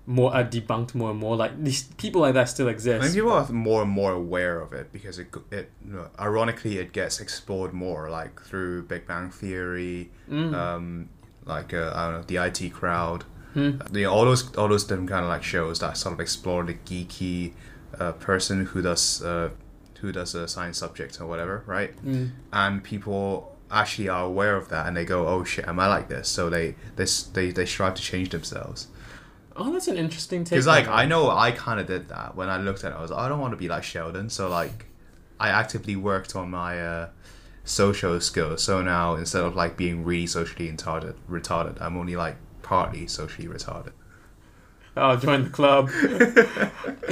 more 0.06 0.34
uh, 0.34 0.44
debunked 0.44 0.94
more 0.94 1.10
and 1.10 1.18
more. 1.18 1.36
Like 1.36 1.62
these 1.62 1.82
people 1.94 2.20
like 2.20 2.34
that 2.34 2.48
still 2.48 2.68
I 2.68 2.72
exist. 2.72 3.14
people 3.14 3.32
are 3.32 3.46
more 3.50 3.82
and 3.82 3.90
more 3.90 4.12
aware 4.12 4.60
of 4.60 4.72
it 4.72 4.92
because 4.92 5.18
it, 5.18 5.28
it 5.50 5.70
you 5.84 5.94
know, 5.94 6.08
ironically 6.20 6.78
it 6.78 6.92
gets 6.92 7.20
explored 7.20 7.72
more 7.72 8.08
like 8.08 8.40
through 8.42 8.82
Big 8.84 9.06
Bang 9.06 9.30
Theory, 9.30 10.10
Mm. 10.30 10.54
um, 10.54 11.08
like 11.44 11.74
uh, 11.74 11.92
I 11.94 12.10
don't 12.10 12.20
know 12.20 12.22
the 12.22 12.36
IT 12.36 12.72
crowd, 12.72 13.24
Hmm. 13.54 13.78
the 13.90 14.06
all 14.06 14.24
those 14.24 14.54
all 14.56 14.68
those 14.68 14.84
different 14.84 15.10
kind 15.10 15.24
of 15.24 15.28
like 15.28 15.42
shows 15.42 15.78
that 15.80 15.96
sort 15.96 16.14
of 16.14 16.20
explore 16.20 16.64
the 16.64 16.74
geeky 16.74 17.52
uh, 17.98 18.12
person 18.12 18.66
who 18.66 18.80
does 18.80 19.22
uh, 19.22 19.50
who 20.00 20.10
does 20.10 20.34
a 20.34 20.48
science 20.48 20.78
subject 20.78 21.20
or 21.20 21.26
whatever, 21.26 21.62
right? 21.66 21.94
Mm. 22.04 22.30
And 22.52 22.82
people 22.82 23.56
actually 23.70 24.08
are 24.08 24.24
aware 24.24 24.56
of 24.56 24.68
that 24.68 24.86
and 24.86 24.96
they 24.96 25.04
go, 25.04 25.26
oh 25.26 25.44
shit, 25.44 25.66
am 25.66 25.78
I 25.78 25.86
like 25.86 26.08
this? 26.08 26.28
So 26.28 26.50
they 26.50 26.74
they 26.96 27.06
they, 27.32 27.50
they 27.50 27.66
strive 27.66 27.94
to 27.94 28.02
change 28.02 28.30
themselves. 28.30 28.88
Oh, 29.54 29.72
that's 29.72 29.88
an 29.88 29.96
interesting 29.96 30.44
take. 30.44 30.56
Because 30.56 30.66
like 30.66 30.88
I 30.88 31.04
know 31.06 31.30
I 31.30 31.52
kind 31.52 31.78
of 31.78 31.86
did 31.86 32.08
that 32.08 32.34
when 32.34 32.48
I 32.48 32.56
looked 32.56 32.84
at 32.84 32.92
it. 32.92 32.96
I 32.96 33.02
was 33.02 33.10
like, 33.10 33.20
I 33.20 33.28
don't 33.28 33.40
want 33.40 33.52
to 33.52 33.56
be 33.56 33.68
like 33.68 33.84
Sheldon. 33.84 34.28
So 34.30 34.48
like, 34.48 34.86
I 35.38 35.48
actively 35.48 35.94
worked 35.94 36.34
on 36.34 36.50
my 36.50 36.80
uh, 36.80 37.08
social 37.64 38.20
skills. 38.20 38.62
So 38.62 38.82
now 38.82 39.14
instead 39.14 39.42
of 39.44 39.54
like 39.54 39.76
being 39.76 40.04
really 40.04 40.26
socially 40.26 40.70
retarded, 40.70 41.14
retarded, 41.30 41.80
I'm 41.80 41.96
only 41.96 42.16
like 42.16 42.36
partly 42.72 43.06
socially 43.06 43.46
retarded. 43.46 43.92
Oh, 44.96 45.14
join 45.16 45.44
the 45.44 45.50
club. 45.50 45.90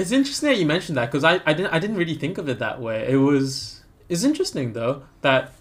it's 0.01 0.11
interesting 0.11 0.49
that 0.49 0.57
you 0.59 0.65
mentioned 0.65 0.97
that 0.97 1.07
because 1.11 1.23
I, 1.25 1.35
I 1.45 1.53
didn't 1.53 1.73
I 1.73 1.79
didn't 1.79 1.97
really 1.97 2.15
think 2.15 2.39
of 2.39 2.49
it 2.49 2.59
that 2.61 2.81
way. 2.81 3.07
It 3.15 3.17
was 3.17 3.83
it's 4.09 4.25
interesting 4.25 4.73
though 4.73 5.03
that 5.21 5.53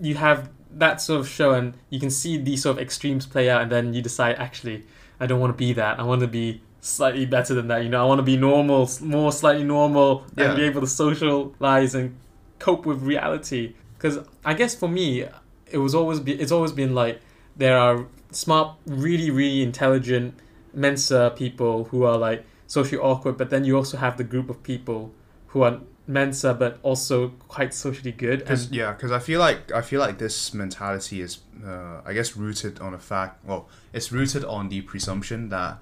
you 0.00 0.14
have 0.14 0.50
that 0.84 1.00
sort 1.00 1.18
of 1.20 1.28
show 1.28 1.50
and 1.52 1.74
you 1.90 1.98
can 1.98 2.10
see 2.10 2.36
these 2.38 2.62
sort 2.62 2.76
of 2.76 2.82
extremes 2.82 3.26
play 3.26 3.50
out 3.50 3.60
and 3.62 3.72
then 3.72 3.92
you 3.92 4.00
decide 4.02 4.36
actually 4.36 4.84
I 5.18 5.26
don't 5.26 5.40
want 5.40 5.52
to 5.52 5.58
be 5.66 5.72
that. 5.72 5.98
I 5.98 6.04
want 6.04 6.20
to 6.20 6.28
be 6.28 6.62
slightly 6.80 7.26
better 7.26 7.52
than 7.54 7.66
that. 7.68 7.82
You 7.82 7.88
know, 7.88 8.00
I 8.02 8.06
want 8.06 8.20
to 8.20 8.28
be 8.34 8.36
normal, 8.36 8.88
more 9.00 9.32
slightly 9.32 9.64
normal, 9.64 10.24
Yeah. 10.36 10.44
and 10.44 10.56
be 10.56 10.62
able 10.64 10.80
to 10.80 10.86
socialize 10.86 11.92
and 11.96 12.16
cope 12.60 12.86
with 12.86 13.02
reality. 13.02 13.74
Because 13.96 14.16
I 14.44 14.54
guess 14.54 14.76
for 14.76 14.88
me, 14.88 15.24
it 15.66 15.78
was 15.78 15.92
always 15.94 16.20
be 16.20 16.32
it's 16.42 16.52
always 16.52 16.72
been 16.72 16.94
like 16.94 17.20
there 17.60 17.78
are 17.78 18.06
smart, 18.32 18.68
really 18.86 19.30
really 19.30 19.62
intelligent 19.70 20.28
Mensa 20.72 21.32
people 21.42 21.84
who 21.90 22.04
are 22.04 22.18
like 22.28 22.44
socially 22.66 23.00
awkward, 23.10 23.36
but 23.40 23.50
then 23.50 23.64
you 23.64 23.76
also 23.76 23.96
have 23.96 24.16
the 24.16 24.24
group 24.32 24.48
of 24.50 24.62
people 24.62 25.00
who 25.48 25.62
are 25.66 25.80
Mensa 26.06 26.54
but 26.54 26.78
also 26.82 27.16
quite 27.56 27.72
socially 27.74 28.12
good. 28.12 28.38
Cause, 28.46 28.66
And 28.66 28.74
yeah, 28.80 28.92
because 28.92 29.12
I 29.12 29.18
feel 29.28 29.40
like 29.46 29.60
I 29.80 29.82
feel 29.90 30.00
like 30.06 30.16
this 30.18 30.54
mentality 30.54 31.20
is, 31.20 31.38
uh, 31.64 32.00
I 32.04 32.12
guess, 32.14 32.36
rooted 32.36 32.80
on 32.80 32.94
a 32.94 32.98
fact. 32.98 33.44
Well, 33.44 33.68
it's 33.92 34.10
rooted 34.12 34.44
on 34.44 34.68
the 34.68 34.80
presumption 34.92 35.48
that 35.50 35.78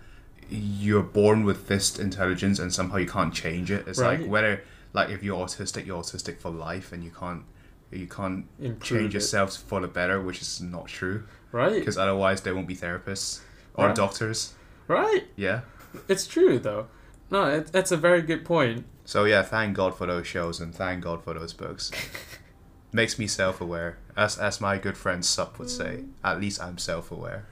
you're 0.50 1.02
born 1.20 1.44
with 1.44 1.68
this 1.68 1.98
intelligence 1.98 2.58
and 2.58 2.72
somehow 2.72 2.96
you 2.96 3.06
can't 3.06 3.34
change 3.34 3.70
it. 3.70 3.86
It's 3.86 3.98
Right. 3.98 4.20
like 4.20 4.28
whether, 4.34 4.62
like, 4.94 5.10
if 5.10 5.22
you're 5.22 5.38
autistic, 5.46 5.86
you're 5.86 6.02
autistic 6.02 6.38
for 6.38 6.50
life, 6.50 6.92
and 6.92 7.04
you 7.04 7.12
can't, 7.20 7.42
you 7.90 8.06
can't 8.06 8.46
improve 8.58 8.82
change 8.82 9.10
it, 9.14 9.18
yourself 9.18 9.56
for 9.56 9.78
the 9.84 9.88
better, 9.88 10.16
which 10.28 10.40
is 10.40 10.60
not 10.60 10.86
true. 10.86 11.18
Right? 11.52 11.72
Because 11.74 11.98
otherwise, 11.98 12.42
there 12.42 12.54
won't 12.54 12.68
be 12.68 12.76
therapists 12.76 13.40
or 13.74 13.86
Right. 13.86 13.94
doctors. 13.94 14.54
Right. 14.86 15.24
Yeah. 15.36 15.60
It's 16.08 16.26
true 16.26 16.58
though. 16.58 16.88
No, 17.30 17.44
it, 17.48 17.72
that's 17.72 17.92
a 17.92 17.96
very 17.96 18.22
good 18.22 18.44
point. 18.44 18.84
So 19.04 19.24
yeah, 19.24 19.42
thank 19.42 19.76
God 19.76 19.96
for 19.96 20.06
those 20.06 20.26
shows 20.26 20.60
and 20.60 20.74
thank 20.74 21.04
God 21.04 21.22
for 21.22 21.34
those 21.34 21.52
books. 21.52 21.90
Makes 22.92 23.18
me 23.18 23.26
self-aware, 23.26 23.98
as 24.16 24.38
as 24.38 24.60
my 24.62 24.78
good 24.78 24.96
friend 24.96 25.22
Sup 25.24 25.58
would 25.58 25.68
say. 25.68 26.04
Mm. 26.04 26.08
At 26.24 26.40
least 26.40 26.62
I'm 26.62 26.78
self-aware. 26.78 27.46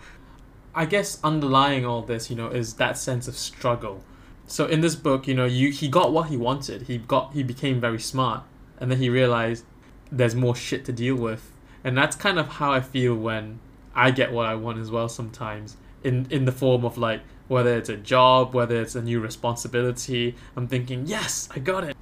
I 0.74 0.84
guess 0.86 1.18
underlying 1.22 1.84
all 1.86 2.02
this, 2.02 2.30
you 2.30 2.36
know, 2.36 2.48
is 2.48 2.74
that 2.74 2.96
sense 2.98 3.28
of 3.28 3.36
struggle. 3.36 4.02
So 4.46 4.66
in 4.66 4.80
this 4.80 4.94
book, 4.94 5.26
you 5.26 5.34
know, 5.34 5.44
you 5.44 5.70
he 5.70 5.88
got 5.88 6.12
what 6.12 6.28
he 6.28 6.36
wanted. 6.36 6.82
He 6.82 6.98
got 6.98 7.32
he 7.34 7.42
became 7.42 7.80
very 7.80 8.00
smart, 8.00 8.44
and 8.78 8.90
then 8.90 8.98
he 8.98 9.08
realized 9.10 9.64
there's 10.10 10.34
more 10.34 10.54
shit 10.56 10.84
to 10.86 10.92
deal 10.92 11.16
with, 11.16 11.52
and 11.84 11.96
that's 11.98 12.16
kind 12.16 12.38
of 12.38 12.48
how 12.48 12.72
I 12.72 12.80
feel 12.80 13.14
when 13.14 13.60
I 13.96 14.10
get 14.10 14.30
what 14.30 14.46
I 14.46 14.54
want 14.54 14.78
as 14.78 14.90
well. 14.90 15.08
Sometimes 15.08 15.76
in 16.04 16.26
in 16.30 16.44
the 16.44 16.52
form 16.52 16.84
of 16.84 16.98
like 16.98 17.22
whether 17.48 17.76
it's 17.76 17.88
a 17.88 17.96
job, 17.96 18.54
whether 18.54 18.80
it's 18.80 18.94
a 18.94 19.02
new 19.02 19.18
responsibility, 19.20 20.36
I'm 20.54 20.68
thinking 20.68 21.06
yes, 21.06 21.48
I 21.54 21.58
got 21.58 21.82
it. 21.82 21.96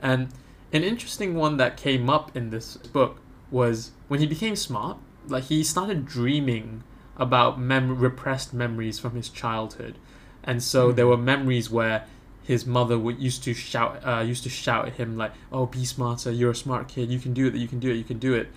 And 0.00 0.28
an 0.72 0.82
interesting 0.82 1.34
one 1.34 1.58
that 1.58 1.76
came 1.76 2.08
up 2.08 2.36
in 2.36 2.50
this 2.50 2.76
book 2.76 3.20
was 3.50 3.92
when 4.08 4.20
he 4.20 4.26
became 4.26 4.56
smart. 4.56 4.98
Like 5.28 5.44
he 5.44 5.62
started 5.62 6.04
dreaming 6.04 6.82
about 7.16 7.60
mem- 7.60 7.98
repressed 7.98 8.52
memories 8.52 8.98
from 8.98 9.14
his 9.14 9.28
childhood, 9.28 9.98
and 10.42 10.62
so 10.62 10.92
there 10.92 11.06
were 11.06 11.16
memories 11.16 11.70
where 11.70 12.06
his 12.42 12.66
mother 12.66 12.98
would 12.98 13.18
used 13.18 13.42
to 13.44 13.54
shout 13.54 14.00
uh, 14.06 14.20
used 14.20 14.42
to 14.44 14.50
shout 14.50 14.86
at 14.86 14.94
him 14.94 15.16
like, 15.16 15.32
"Oh, 15.52 15.66
be 15.66 15.84
smarter! 15.84 16.30
You're 16.30 16.50
a 16.50 16.54
smart 16.54 16.88
kid. 16.88 17.10
You 17.10 17.18
can 17.18 17.32
do 17.32 17.46
it. 17.46 17.54
You 17.54 17.68
can 17.68 17.78
do 17.78 17.90
it. 17.90 17.94
You 17.94 18.04
can 18.04 18.18
do 18.18 18.34
it." 18.34 18.48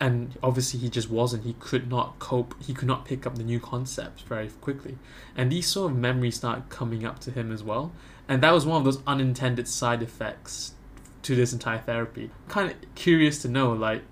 And 0.00 0.36
obviously, 0.42 0.80
he 0.80 0.88
just 0.88 1.08
wasn't. 1.08 1.44
He 1.44 1.54
could 1.54 1.88
not 1.88 2.18
cope. 2.18 2.54
He 2.62 2.74
could 2.74 2.88
not 2.88 3.04
pick 3.04 3.26
up 3.26 3.36
the 3.36 3.44
new 3.44 3.60
concepts 3.60 4.22
very 4.22 4.48
quickly, 4.48 4.98
and 5.36 5.50
these 5.50 5.66
sort 5.68 5.92
of 5.92 5.98
memories 5.98 6.36
start 6.36 6.68
coming 6.68 7.06
up 7.06 7.20
to 7.20 7.30
him 7.30 7.52
as 7.52 7.62
well. 7.62 7.92
And 8.28 8.42
that 8.42 8.52
was 8.52 8.66
one 8.66 8.78
of 8.78 8.84
those 8.84 9.02
unintended 9.06 9.68
side 9.68 10.02
effects 10.02 10.74
to 11.22 11.34
this 11.36 11.52
entire 11.52 11.78
therapy. 11.78 12.30
Kind 12.48 12.70
of 12.72 12.94
curious 12.94 13.40
to 13.42 13.48
know, 13.48 13.72
like, 13.72 14.02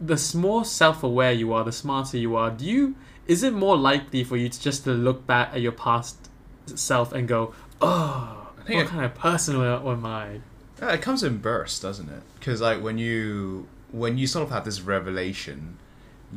the 0.00 0.32
more 0.36 0.64
self-aware 0.64 1.32
you 1.32 1.52
are, 1.52 1.64
the 1.64 1.72
smarter 1.72 2.18
you 2.18 2.36
are. 2.36 2.50
Do 2.50 2.64
you 2.64 2.96
is 3.26 3.42
it 3.42 3.52
more 3.52 3.76
likely 3.76 4.24
for 4.24 4.36
you 4.36 4.48
to 4.48 4.60
just 4.60 4.84
to 4.84 4.90
look 4.90 5.26
back 5.26 5.50
at 5.52 5.60
your 5.60 5.72
past 5.72 6.30
self 6.66 7.12
and 7.12 7.28
go, 7.28 7.54
oh, 7.80 8.50
what 8.66 8.70
it- 8.70 8.86
kind 8.88 9.04
of 9.04 9.14
person 9.14 9.56
am 9.56 9.86
am 9.86 10.06
I? 10.06 10.40
Uh, 10.80 10.86
it 10.86 11.02
comes 11.02 11.22
in 11.24 11.38
bursts, 11.38 11.80
doesn't 11.80 12.08
it? 12.08 12.22
Because 12.38 12.60
like 12.60 12.82
when 12.82 12.98
you 12.98 13.66
when 13.90 14.18
you 14.18 14.26
sort 14.26 14.44
of 14.44 14.50
have 14.50 14.64
this 14.64 14.80
revelation, 14.80 15.78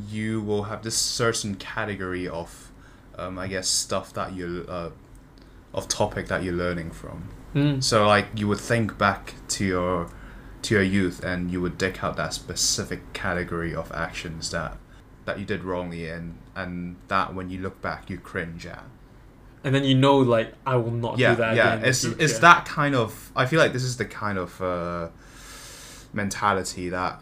you 0.10 0.42
will 0.42 0.64
have 0.64 0.84
this 0.84 0.98
certain 0.98 1.56
category 1.56 2.28
of, 2.28 2.72
um, 3.18 3.38
I 3.38 3.48
guess, 3.48 3.68
stuff 3.68 4.14
that 4.14 4.34
you 4.34 4.66
uh, 4.68 4.92
of 5.74 5.88
topic 5.88 6.28
that 6.28 6.44
you're 6.44 6.54
learning 6.54 6.92
from. 6.92 7.30
Mm. 7.56 7.84
So 7.84 8.08
like 8.08 8.28
you 8.36 8.48
would 8.48 8.60
think 8.60 8.98
back 8.98 9.34
to 9.50 9.66
your 9.66 10.10
to 10.62 10.76
your 10.76 10.84
youth 10.84 11.24
and 11.24 11.52
you 11.52 11.60
would 11.60 11.78
dig 11.78 12.00
out 12.02 12.16
that 12.18 12.34
specific 12.34 13.14
category 13.14 13.74
of 13.74 13.92
actions 13.92 14.52
that 14.52 14.78
that 15.26 15.40
you 15.40 15.46
did 15.46 15.64
wrongly 15.64 16.08
and 16.08 16.38
and 16.56 16.98
that 17.08 17.34
when 17.34 17.50
you 17.50 17.60
look 17.60 17.82
back 17.82 18.10
you 18.10 18.18
cringe 18.18 18.66
at. 18.66 18.84
And 19.64 19.76
then 19.76 19.84
you 19.84 19.94
know, 19.94 20.18
like, 20.18 20.54
I 20.66 20.76
will 20.76 20.92
not 20.92 21.20
yeah, 21.20 21.32
do 21.32 21.36
that 21.38 21.56
yeah. 21.56 21.74
again. 21.76 21.88
It's 21.88 22.04
it's 22.04 22.40
that 22.40 22.66
kind 22.66 22.96
of. 22.96 23.32
I 23.36 23.46
feel 23.46 23.60
like 23.60 23.74
this 23.74 23.84
is 23.84 23.98
the 23.98 24.06
kind 24.06 24.40
of 24.40 24.60
uh, 24.60 25.10
mentality 26.14 26.90
that 26.90 27.22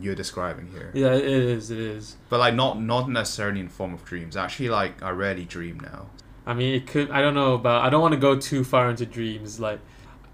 you're 0.00 0.14
describing 0.14 0.68
here. 0.68 0.90
Yeah, 0.94 1.12
it 1.14 1.24
is. 1.24 1.70
It 1.70 1.78
is. 1.78 2.16
But 2.28 2.40
like 2.40 2.54
not 2.54 2.80
not 2.80 3.08
necessarily 3.10 3.60
in 3.60 3.68
form 3.68 3.94
of 3.94 4.04
dreams. 4.04 4.36
Actually, 4.36 4.68
like 4.70 5.02
I 5.02 5.10
rarely 5.10 5.44
dream 5.44 5.80
now. 5.80 6.06
I 6.46 6.54
mean, 6.54 6.74
it 6.74 6.86
could. 6.86 7.10
I 7.10 7.20
don't 7.22 7.34
know 7.34 7.58
but 7.58 7.82
I 7.82 7.90
don't 7.90 8.00
want 8.00 8.14
to 8.14 8.20
go 8.20 8.38
too 8.38 8.64
far 8.64 8.90
into 8.90 9.06
dreams, 9.06 9.60
like. 9.60 9.80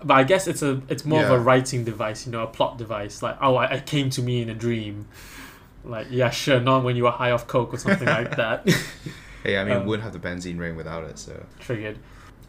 But 0.05 0.14
I 0.14 0.24
guess 0.24 0.48
it's 0.48 0.62
a. 0.62 0.83
It's 0.88 1.05
more 1.05 1.22
of 1.24 1.31
a 1.31 1.38
writing 1.38 1.85
device, 1.85 2.26
you 2.26 2.33
know, 2.33 2.42
a 2.42 2.46
plot 2.48 2.76
device. 2.76 3.22
Like, 3.22 3.38
oh, 3.40 3.55
I, 3.55 3.74
I 3.74 3.81
came 3.81 4.11
to 4.11 4.22
me 4.22 4.42
in 4.42 4.50
a 4.50 4.55
dream. 4.55 5.07
Like, 5.85 6.09
yeah, 6.11 6.31
sure, 6.31 6.61
not 6.61 6.83
when 6.85 6.96
you 6.96 7.05
were 7.05 7.11
high 7.11 7.31
off 7.31 7.46
coke 7.46 7.72
or 7.72 7.78
something 7.78 8.07
like 8.07 8.37
that. 8.42 8.68
Hey, 9.42 9.59
I 9.59 9.64
mean, 9.64 9.76
Um, 9.78 9.87
wouldn't 9.87 10.05
have 10.05 10.12
the 10.12 10.20
benzene 10.20 10.57
ring 10.59 10.76
without 10.76 11.02
it. 11.02 11.18
So 11.18 11.44
Triggered. 11.59 11.98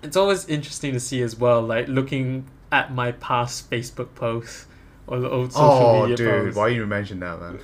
It's 0.03 0.15
always 0.15 0.47
interesting 0.47 0.93
to 0.93 0.99
see 0.99 1.23
as 1.23 1.35
well, 1.35 1.59
like 1.61 1.87
looking 1.87 2.45
at 2.71 2.93
my 2.93 3.13
past 3.13 3.69
Facebook 3.71 4.13
posts 4.13 4.67
or 5.07 5.19
the 5.19 5.29
old 5.29 5.51
social 5.51 5.69
oh, 5.71 6.01
media 6.01 6.15
dude, 6.17 6.29
posts. 6.45 6.57
why 6.57 6.67
you 6.69 6.85
mention 6.85 7.19
that, 7.19 7.39
man? 7.39 7.59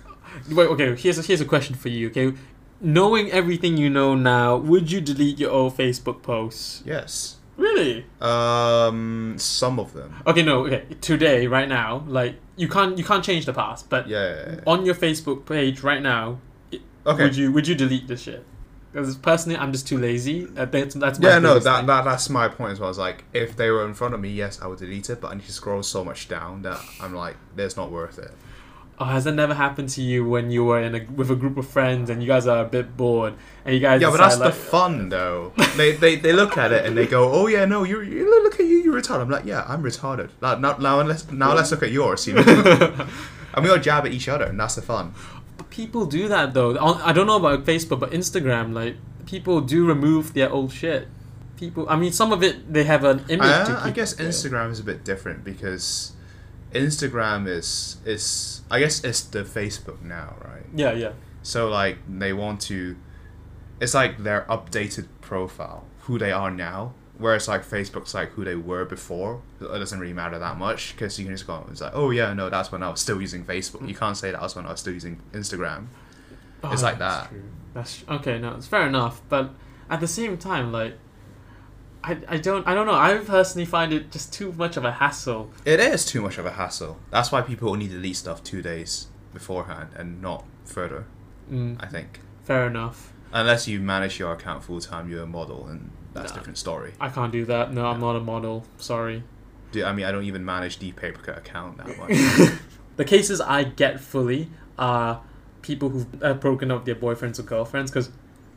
Wait, 0.50 0.66
okay. 0.68 0.94
Here's 0.96 1.18
a, 1.18 1.22
here's 1.22 1.40
a 1.40 1.44
question 1.44 1.74
for 1.76 1.88
you. 1.88 2.08
Okay, 2.08 2.32
knowing 2.80 3.30
everything 3.30 3.76
you 3.76 3.88
know 3.90 4.14
now, 4.14 4.56
would 4.56 4.90
you 4.90 5.00
delete 5.00 5.38
your 5.38 5.50
old 5.50 5.76
Facebook 5.76 6.22
posts? 6.22 6.82
Yes. 6.84 7.36
Really? 7.56 8.04
Um, 8.20 9.36
some 9.38 9.78
of 9.78 9.92
them. 9.92 10.16
Okay, 10.26 10.42
no. 10.42 10.66
Okay, 10.66 10.84
today, 11.00 11.46
right 11.46 11.68
now, 11.68 12.04
like 12.08 12.34
you 12.56 12.68
can't 12.68 12.98
you 12.98 13.04
can't 13.04 13.24
change 13.24 13.46
the 13.46 13.52
past, 13.52 13.88
but 13.88 14.08
Yeah. 14.08 14.22
yeah, 14.22 14.52
yeah. 14.54 14.60
on 14.66 14.84
your 14.84 14.94
Facebook 14.96 15.46
page 15.46 15.82
right 15.82 16.02
now, 16.02 16.38
Okay. 17.06 17.22
would 17.22 17.36
you 17.36 17.52
would 17.52 17.68
you 17.68 17.74
delete 17.76 18.08
this 18.08 18.22
shit? 18.22 18.44
Because 18.94 19.16
personally, 19.16 19.58
I'm 19.58 19.72
just 19.72 19.88
too 19.88 19.98
lazy. 19.98 20.46
Uh, 20.56 20.66
That's 20.66 20.94
that's 20.94 21.18
my 21.18 21.28
Yeah, 21.28 21.38
no, 21.40 21.58
that, 21.58 21.78
thing. 21.78 21.86
that 21.86 22.04
that's 22.04 22.30
my 22.30 22.46
point 22.46 22.72
as 22.74 22.78
well. 22.80 22.90
It's 22.90 22.98
like 22.98 23.24
if 23.32 23.56
they 23.56 23.68
were 23.70 23.84
in 23.84 23.92
front 23.92 24.14
of 24.14 24.20
me, 24.20 24.28
yes, 24.28 24.60
I 24.62 24.68
would 24.68 24.78
delete 24.78 25.10
it, 25.10 25.20
but 25.20 25.32
I 25.32 25.34
need 25.34 25.46
to 25.46 25.52
scroll 25.52 25.82
so 25.82 26.04
much 26.04 26.28
down 26.28 26.62
that 26.62 26.80
I'm 27.00 27.12
like, 27.12 27.36
it's 27.56 27.76
not 27.76 27.90
worth 27.90 28.18
it. 28.20 28.30
Oh, 28.96 29.06
has 29.06 29.24
that 29.24 29.32
never 29.34 29.54
happened 29.54 29.88
to 29.88 30.02
you 30.02 30.24
when 30.24 30.52
you 30.52 30.64
were 30.64 30.80
in 30.80 30.94
a 30.94 31.04
with 31.16 31.28
a 31.28 31.34
group 31.34 31.56
of 31.56 31.66
friends 31.66 32.08
and 32.10 32.22
you 32.22 32.28
guys 32.28 32.46
are 32.46 32.64
a 32.64 32.68
bit 32.68 32.96
bored 32.96 33.34
and 33.64 33.74
you 33.74 33.80
guys 33.80 34.00
Yeah, 34.00 34.10
but 34.10 34.18
that's 34.18 34.36
the 34.36 34.52
fun 34.52 35.08
though. 35.08 35.52
they, 35.76 35.90
they 35.96 36.14
they 36.14 36.32
look 36.32 36.56
at 36.56 36.70
it 36.70 36.86
and 36.86 36.96
they 36.96 37.08
go, 37.08 37.32
"Oh 37.32 37.48
yeah, 37.48 37.64
no, 37.64 37.82
you 37.82 38.00
you 38.02 38.30
look 38.44 38.54
at 38.60 38.66
you, 38.66 38.76
you're 38.84 38.94
retarded." 38.94 39.22
I'm 39.22 39.30
like, 39.30 39.44
"Yeah, 39.44 39.64
I'm 39.66 39.82
retarded." 39.82 40.30
Now 40.40 40.54
now, 40.54 40.76
now 40.76 41.00
let's 41.02 41.28
now 41.32 41.52
let's 41.54 41.72
look 41.72 41.82
at 41.82 41.90
yours. 41.90 42.28
You 42.28 42.34
know, 42.34 42.42
and 43.54 43.64
we 43.64 43.68
all 43.70 43.78
jab 43.78 44.06
at 44.06 44.12
each 44.12 44.28
other, 44.28 44.44
and 44.44 44.60
that's 44.60 44.76
the 44.76 44.82
fun. 44.82 45.12
People 45.74 46.06
do 46.06 46.28
that 46.28 46.54
though. 46.54 46.78
I 46.78 47.12
don't 47.12 47.26
know 47.26 47.36
about 47.36 47.64
Facebook, 47.64 47.98
but 47.98 48.12
Instagram, 48.12 48.72
like 48.72 48.94
people 49.26 49.60
do 49.60 49.84
remove 49.84 50.32
their 50.32 50.48
old 50.50 50.70
shit. 50.72 51.08
People, 51.56 51.88
I 51.88 51.96
mean, 51.96 52.12
some 52.12 52.32
of 52.32 52.42
it 52.44 52.72
they 52.72 52.84
have 52.84 53.02
an 53.02 53.24
image. 53.28 53.66
to 53.66 53.76
Uh, 53.76 53.80
I 53.82 53.90
guess 53.90 54.14
there. 54.14 54.28
Instagram 54.28 54.70
is 54.70 54.78
a 54.78 54.84
bit 54.84 55.04
different 55.04 55.42
because 55.42 56.12
Instagram 56.72 57.48
is 57.48 57.96
is 58.04 58.62
I 58.70 58.78
guess 58.78 59.02
it's 59.02 59.22
the 59.22 59.42
Facebook 59.42 60.00
now, 60.02 60.36
right? 60.44 60.66
Yeah, 60.74 60.92
yeah. 60.92 61.12
So 61.42 61.68
like 61.68 61.98
they 62.08 62.32
want 62.32 62.60
to, 62.72 62.96
it's 63.80 63.94
like 63.94 64.22
their 64.22 64.42
updated 64.48 65.08
profile, 65.20 65.84
who 66.02 66.18
they 66.18 66.30
are 66.32 66.50
now. 66.50 66.94
Whereas 67.16 67.46
like 67.46 67.64
Facebook's 67.64 68.12
like 68.12 68.30
who 68.30 68.44
they 68.44 68.56
were 68.56 68.84
before. 68.84 69.40
It 69.60 69.66
doesn't 69.66 70.00
really 70.00 70.12
matter 70.12 70.38
that 70.38 70.58
much 70.58 70.92
because 70.92 71.18
you 71.18 71.24
can 71.24 71.34
just 71.34 71.46
go. 71.46 71.64
It's 71.70 71.80
like 71.80 71.92
oh 71.94 72.10
yeah 72.10 72.34
no 72.34 72.50
that's 72.50 72.72
when 72.72 72.82
I 72.82 72.90
was 72.90 73.00
still 73.00 73.20
using 73.20 73.44
Facebook. 73.44 73.86
You 73.88 73.94
can't 73.94 74.16
say 74.16 74.32
that 74.32 74.40
was 74.40 74.56
when 74.56 74.66
I 74.66 74.70
was 74.72 74.80
still 74.80 74.94
using 74.94 75.20
Instagram. 75.32 75.86
It's 76.64 76.82
like 76.82 76.98
that's 76.98 77.24
that. 77.24 77.28
True. 77.28 77.44
That's 77.74 78.04
okay. 78.08 78.38
No, 78.38 78.54
it's 78.54 78.66
fair 78.66 78.86
enough. 78.86 79.22
But 79.28 79.50
at 79.90 80.00
the 80.00 80.08
same 80.08 80.38
time, 80.38 80.72
like, 80.72 80.94
I, 82.02 82.18
I 82.28 82.36
don't 82.38 82.66
I 82.66 82.74
don't 82.74 82.86
know. 82.86 82.94
I 82.94 83.16
personally 83.18 83.66
find 83.66 83.92
it 83.92 84.10
just 84.10 84.32
too 84.32 84.52
much 84.52 84.76
of 84.76 84.84
a 84.84 84.92
hassle. 84.92 85.50
It 85.64 85.78
is 85.78 86.04
too 86.04 86.20
much 86.20 86.38
of 86.38 86.46
a 86.46 86.52
hassle. 86.52 86.98
That's 87.10 87.30
why 87.30 87.42
people 87.42 87.68
only 87.70 87.86
delete 87.86 88.16
stuff 88.16 88.42
two 88.42 88.60
days 88.62 89.08
beforehand 89.32 89.90
and 89.96 90.20
not 90.22 90.44
further. 90.64 91.06
Mm, 91.50 91.76
I 91.82 91.86
think 91.86 92.20
fair 92.42 92.66
enough. 92.66 93.12
unless 93.32 93.68
you 93.68 93.78
manage 93.80 94.18
your 94.18 94.32
account 94.32 94.64
full 94.64 94.80
time, 94.80 95.10
you're 95.10 95.22
a 95.22 95.26
model, 95.26 95.66
and 95.66 95.90
that's 96.14 96.32
a 96.32 96.34
different 96.34 96.58
story. 96.58 96.92
I 97.00 97.08
can't 97.08 97.32
do 97.32 97.44
that. 97.46 97.72
No, 97.72 97.86
I'm 97.86 98.00
not 98.00 98.16
a 98.16 98.20
model. 98.20 98.64
Sorry. 98.78 99.22
Dude, 99.72 99.84
I 99.84 99.92
mean, 99.92 100.06
I 100.06 100.12
don't 100.12 100.24
even 100.24 100.44
manage 100.44 100.78
the 100.78 100.92
Papercut 100.92 101.36
account 101.36 101.78
that 101.78 101.98
much. 101.98 102.52
The 102.96 103.04
cases 103.04 103.40
I 103.40 103.64
get 103.64 104.00
fully 104.00 104.50
are 104.78 105.22
people 105.62 105.88
who've 105.88 106.22
uh, 106.22 106.34
broken 106.34 106.70
up 106.70 106.84
their 106.84 106.94
boyfriends 106.94 107.38
or 107.38 107.42
girlfriends 107.42 107.90
because 107.90 108.10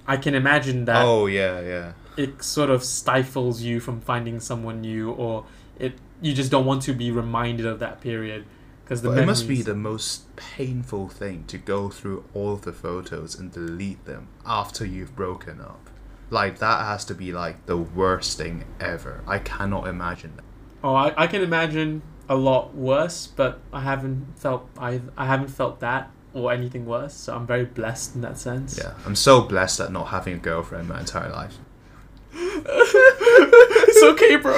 I 0.06 0.18
can 0.18 0.36
imagine 0.36 0.86
that 0.86 1.06
oh 1.06 1.26
yeah, 1.26 1.62
yeah. 1.62 1.94
it 2.18 2.44
sort 2.44 2.70
of 2.70 2.84
stifles 2.84 3.62
you 3.62 3.80
from 3.80 4.02
finding 4.02 4.40
someone 4.40 4.82
new 4.82 5.12
or 5.12 5.46
it 5.80 5.94
you 6.22 6.34
just 6.34 6.52
don't 6.52 6.66
want 6.66 6.82
to 6.84 6.94
be 6.94 7.12
reminded 7.12 7.66
of 7.66 7.80
that 7.80 8.02
period 8.02 8.46
because 8.84 9.02
the 9.02 9.10
But 9.10 9.20
it 9.20 9.26
must 9.26 9.48
be 9.48 9.62
the 9.62 9.76
most 9.76 10.36
painful 10.36 11.10
thing 11.10 11.46
to 11.48 11.58
go 11.58 11.90
through 11.90 12.24
all 12.34 12.54
of 12.54 12.62
the 12.62 12.74
photos 12.74 13.36
and 13.36 13.52
delete 13.52 14.06
them 14.06 14.28
after 14.46 14.86
you've 14.86 15.16
broken 15.16 15.60
up. 15.60 15.90
Like 16.30 16.60
that 16.60 16.82
has 16.82 17.06
to 17.06 17.16
be 17.16 17.32
like 17.32 17.66
the 17.66 17.78
worst 17.78 18.38
thing 18.38 18.66
ever. 18.80 19.24
I 19.28 19.40
cannot 19.40 19.88
imagine 19.88 20.36
that. 20.36 20.44
Oh, 20.84 20.94
I, 20.94 21.14
I 21.24 21.28
can 21.28 21.42
imagine 21.42 22.02
a 22.30 22.36
lot 22.36 22.76
worse, 22.76 23.28
but 23.28 23.60
I 23.72 23.82
haven't 23.82 24.38
felt 24.38 24.70
I 24.78 25.02
I 25.18 25.26
haven't 25.26 25.50
felt 25.50 25.80
that 25.80 26.12
or 26.34 26.52
anything 26.52 26.86
worse. 26.86 27.14
So 27.14 27.36
I'm 27.36 27.48
very 27.48 27.66
blessed 27.66 28.16
in 28.16 28.22
that 28.22 28.38
sense. 28.38 28.78
Yeah, 28.78 28.94
I'm 29.06 29.16
so 29.16 29.42
blessed 29.42 29.80
at 29.80 29.92
not 29.92 30.08
having 30.08 30.34
a 30.34 30.38
girlfriend 30.38 30.90
my 30.90 31.00
entire 31.00 31.32
life. 31.32 31.58
it's 32.34 34.04
okay, 34.04 34.36
bro. 34.36 34.56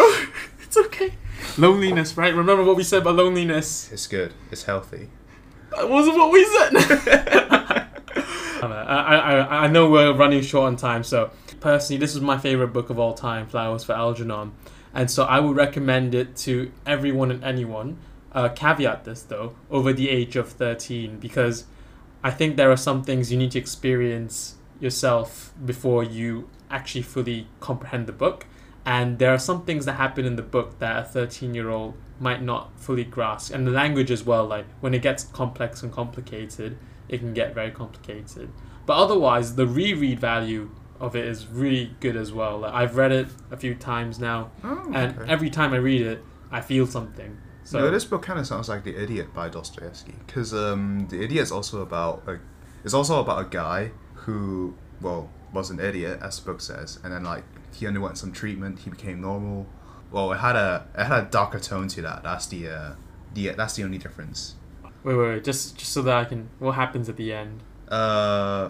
It's 0.64 0.78
okay. 0.78 1.14
Loneliness, 1.58 2.18
right? 2.18 2.34
Remember 2.34 2.64
what 2.64 2.76
we 2.76 2.84
said 2.84 3.02
about 3.02 3.16
loneliness. 3.16 3.92
It's 3.92 4.08
good. 4.08 4.34
It's 4.52 4.64
healthy. 4.64 5.10
That 5.76 5.90
wasn't 5.90 6.18
what 6.18 6.32
we 6.32 6.46
said. 6.46 7.56
I, 8.64 9.64
I, 9.66 9.68
know 9.68 9.90
we're 9.90 10.14
running 10.14 10.42
short 10.42 10.68
on 10.68 10.76
time, 10.76 11.04
so 11.04 11.32
personally, 11.60 12.00
this 12.00 12.16
is 12.16 12.22
my 12.22 12.38
favorite 12.38 12.70
book 12.70 12.90
of 12.90 13.00
all 13.00 13.14
time, 13.14 13.48
Flowers 13.48 13.84
for 13.84 13.94
Algernon. 13.94 14.52
and 14.94 15.10
so 15.10 15.24
I 15.24 15.40
would 15.40 15.56
recommend 15.56 16.16
it 16.16 16.36
to 16.38 16.72
everyone 16.86 17.32
and 17.32 17.44
anyone. 17.44 17.98
Uh, 18.32 18.50
caveat 18.50 19.06
this 19.06 19.24
though, 19.24 19.56
over 19.72 19.92
the 19.92 20.10
age 20.10 20.36
of 20.36 20.50
13, 20.50 21.20
because 21.20 21.66
I 22.24 22.32
think 22.32 22.58
there 22.58 22.72
are 22.72 22.78
some 22.78 23.04
things 23.04 23.32
you 23.32 23.38
need 23.38 23.52
to 23.52 23.60
experience 23.60 24.56
yourself 24.80 25.54
before 25.66 26.04
you 26.04 26.50
actually 26.70 27.02
fully 27.02 27.48
comprehend 27.60 28.08
the 28.08 28.14
book. 28.14 28.46
And 28.86 29.20
there 29.20 29.34
are 29.34 29.40
some 29.40 29.66
things 29.66 29.86
that 29.86 29.94
happen 29.94 30.26
in 30.26 30.36
the 30.36 30.42
book 30.42 30.80
that 30.80 30.98
a 30.98 31.04
13 31.04 31.54
year 31.54 31.70
old 31.70 31.96
might 32.20 32.42
not 32.42 32.72
fully 32.80 33.04
grasp. 33.04 33.54
And 33.54 33.66
the 33.66 33.72
language 33.72 34.12
as 34.12 34.24
well, 34.24 34.46
like 34.46 34.66
when 34.80 34.94
it 34.94 35.02
gets 35.02 35.24
complex 35.24 35.84
and 35.84 35.92
complicated, 35.92 36.78
it 37.10 37.18
can 37.20 37.34
get 37.34 37.54
very 37.54 37.72
complicated. 37.72 38.50
But 38.86 38.98
otherwise, 38.98 39.56
the 39.56 39.68
reread 39.68 40.20
value 40.20 40.70
of 41.00 41.16
it 41.16 41.26
is 41.26 41.48
really 41.48 41.96
good 42.00 42.16
as 42.16 42.32
well. 42.32 42.60
Like, 42.60 42.74
I've 42.74 42.96
read 42.96 43.12
it 43.12 43.28
a 43.52 43.58
few 43.58 43.76
times 43.76 44.20
now, 44.20 44.52
Oh, 44.64 44.92
and 44.94 45.18
okay. 45.20 45.32
every 45.32 45.50
time 45.50 45.74
I 45.74 45.78
read 45.78 46.02
it, 46.02 46.24
I 46.52 46.62
feel 46.62 46.86
something. 46.88 47.38
So 47.64 47.80
no, 47.80 47.92
this 47.92 48.06
book 48.06 48.24
kind 48.24 48.40
of 48.40 48.48
sounds 48.48 48.68
like 48.68 48.84
The 48.84 48.96
Idiot 49.02 49.34
by 49.34 49.48
Dostoevsky, 49.50 50.16
because 50.26 50.54
um, 50.54 51.08
The 51.10 51.22
Idiot's 51.24 51.52
also 51.52 51.82
about 51.82 52.24
a, 52.28 52.40
it's 52.84 52.94
also 52.94 53.20
about 53.20 53.46
a 53.46 53.50
guy 53.50 53.92
who, 54.16 54.74
well, 55.02 55.30
was 55.54 55.70
an 55.70 55.80
idiot, 55.80 56.20
as 56.22 56.40
the 56.40 56.46
book 56.52 56.62
says, 56.62 57.00
and 57.04 57.14
then 57.14 57.24
like 57.24 57.44
he 57.74 57.88
underwent 57.88 58.18
some 58.18 58.32
treatment, 58.32 58.80
he 58.80 58.90
became 58.90 59.22
normal. 59.22 59.68
Well, 60.12 60.32
it 60.32 60.38
had 60.38 60.56
a 60.56 60.88
it 60.98 61.06
had 61.06 61.24
a 61.24 61.28
darker 61.28 61.60
tone 61.60 61.88
to 61.90 62.02
that. 62.04 62.24
That's 62.24 62.48
the 62.48 62.70
uh, 62.70 62.92
the 63.34 63.50
that's 63.50 63.76
the 63.76 63.84
only 63.84 63.98
difference. 63.98 64.56
Wait, 65.04 65.16
wait, 65.16 65.28
wait, 65.28 65.44
just 65.44 65.78
just 65.78 65.92
so 65.92 66.02
that 66.04 66.16
I 66.16 66.26
can. 66.26 66.50
What 66.60 66.74
happens 66.74 67.10
at 67.10 67.18
the 67.18 67.34
end? 67.34 67.62
Uh, 67.88 68.70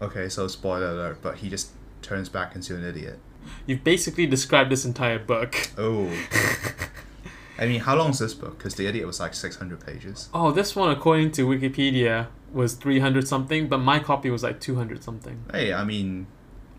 okay, 0.00 0.28
so 0.28 0.46
spoiler 0.48 0.88
alert, 0.88 1.18
but 1.22 1.38
he 1.38 1.48
just 1.48 1.70
turns 2.02 2.28
back 2.28 2.54
into 2.54 2.76
an 2.76 2.84
idiot. 2.84 3.18
You've 3.66 3.84
basically 3.84 4.26
described 4.26 4.70
this 4.70 4.84
entire 4.84 5.18
book. 5.18 5.70
Oh. 5.78 6.10
I 7.58 7.66
mean, 7.66 7.80
how 7.80 7.94
long 7.94 8.10
is 8.10 8.18
this 8.18 8.32
book? 8.32 8.56
Because 8.56 8.74
The 8.74 8.86
Idiot 8.86 9.06
was 9.06 9.20
like 9.20 9.34
600 9.34 9.84
pages. 9.84 10.30
Oh, 10.32 10.50
this 10.50 10.74
one, 10.74 10.90
according 10.90 11.32
to 11.32 11.46
Wikipedia, 11.46 12.28
was 12.52 12.72
300 12.74 13.28
something, 13.28 13.68
but 13.68 13.78
my 13.78 13.98
copy 13.98 14.30
was 14.30 14.42
like 14.42 14.60
200 14.60 15.04
something. 15.04 15.44
Hey, 15.52 15.74
I 15.74 15.84
mean, 15.84 16.26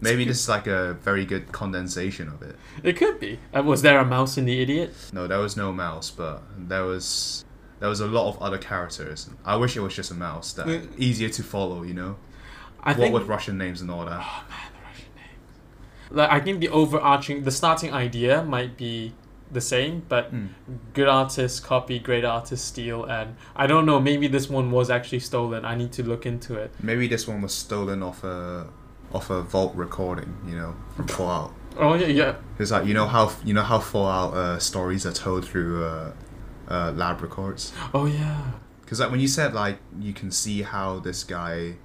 maybe 0.01 0.25
this 0.25 0.39
is 0.39 0.49
like 0.49 0.65
a 0.65 0.93
very 0.93 1.23
good 1.23 1.51
condensation 1.51 2.27
of 2.29 2.41
it. 2.41 2.55
It 2.83 2.97
could 2.97 3.19
be. 3.19 3.39
Uh, 3.55 3.61
was 3.61 3.83
there 3.83 3.99
a 3.99 4.05
mouse 4.05 4.39
in 4.39 4.45
the 4.45 4.59
idiot? 4.59 4.93
No, 5.13 5.27
there 5.27 5.37
was 5.37 5.55
no 5.55 5.71
mouse, 5.71 6.09
but 6.09 6.41
there 6.57 6.83
was 6.83 7.45
there 7.81 7.89
was 7.89 7.99
a 7.99 8.07
lot 8.07 8.29
of 8.29 8.41
other 8.41 8.57
characters. 8.57 9.29
I 9.43 9.57
wish 9.57 9.75
it 9.75 9.81
was 9.81 9.93
just 9.93 10.09
a 10.11 10.13
mouse 10.15 10.53
that 10.53 10.65
Mm. 10.67 10.87
easier 10.97 11.27
to 11.37 11.43
follow. 11.43 11.83
You 11.83 11.93
know, 11.95 12.15
I 12.81 12.91
what 12.91 12.97
think. 12.99 13.13
with 13.13 13.27
Russian 13.27 13.57
names 13.57 13.81
and 13.81 13.91
all 13.91 14.05
that. 14.05 14.21
Oh 14.23 14.43
man, 14.49 14.69
the 14.75 14.81
Russian 14.87 15.11
names. 15.15 16.17
Like, 16.19 16.31
I 16.31 16.39
think 16.39 16.59
the 16.61 16.69
overarching, 16.69 17.43
the 17.43 17.51
starting 17.51 17.91
idea 17.93 18.43
might 18.43 18.77
be 18.77 19.13
the 19.51 19.61
same, 19.61 20.03
but 20.07 20.33
Mm. 20.33 20.47
good 20.93 21.09
artists 21.09 21.59
copy, 21.59 21.99
great 21.99 22.23
artists 22.23 22.65
steal, 22.65 23.03
and 23.03 23.35
I 23.63 23.67
don't 23.67 23.85
know. 23.85 23.99
Maybe 23.99 24.27
this 24.27 24.49
one 24.49 24.71
was 24.71 24.89
actually 24.89 25.19
stolen. 25.19 25.65
I 25.65 25.75
need 25.75 25.91
to 25.93 26.03
look 26.03 26.25
into 26.25 26.55
it. 26.55 26.69
Maybe 26.81 27.05
this 27.07 27.27
one 27.27 27.41
was 27.41 27.53
stolen 27.53 28.01
off 28.03 28.23
a 28.23 28.67
off 29.13 29.29
a 29.29 29.41
vault 29.41 29.73
recording. 29.75 30.31
You 30.47 30.55
know, 30.55 30.75
from 30.95 31.07
Fallout. 31.07 31.51
Oh 31.77 31.95
yeah, 31.95 32.07
yeah. 32.07 32.33
It's 32.59 32.71
like 32.71 32.85
you 32.85 32.93
know 32.93 33.07
how 33.07 33.31
you 33.43 33.53
know 33.53 33.63
how 33.63 33.79
Fallout 33.79 34.33
uh, 34.33 34.59
stories 34.59 35.05
are 35.05 35.11
told 35.25 35.43
through 35.45 35.83
uh, 35.83 36.11
uh, 36.71 36.91
lab 36.93 37.21
records. 37.21 37.73
Oh 37.93 38.05
yeah. 38.05 38.51
Because 38.81 38.99
like 38.99 39.11
when 39.11 39.19
you 39.19 39.27
said 39.27 39.53
like 39.53 39.77
you 39.99 40.13
can 40.13 40.31
see 40.31 40.61
how 40.63 40.99
this 40.99 41.23
guy, 41.23 41.75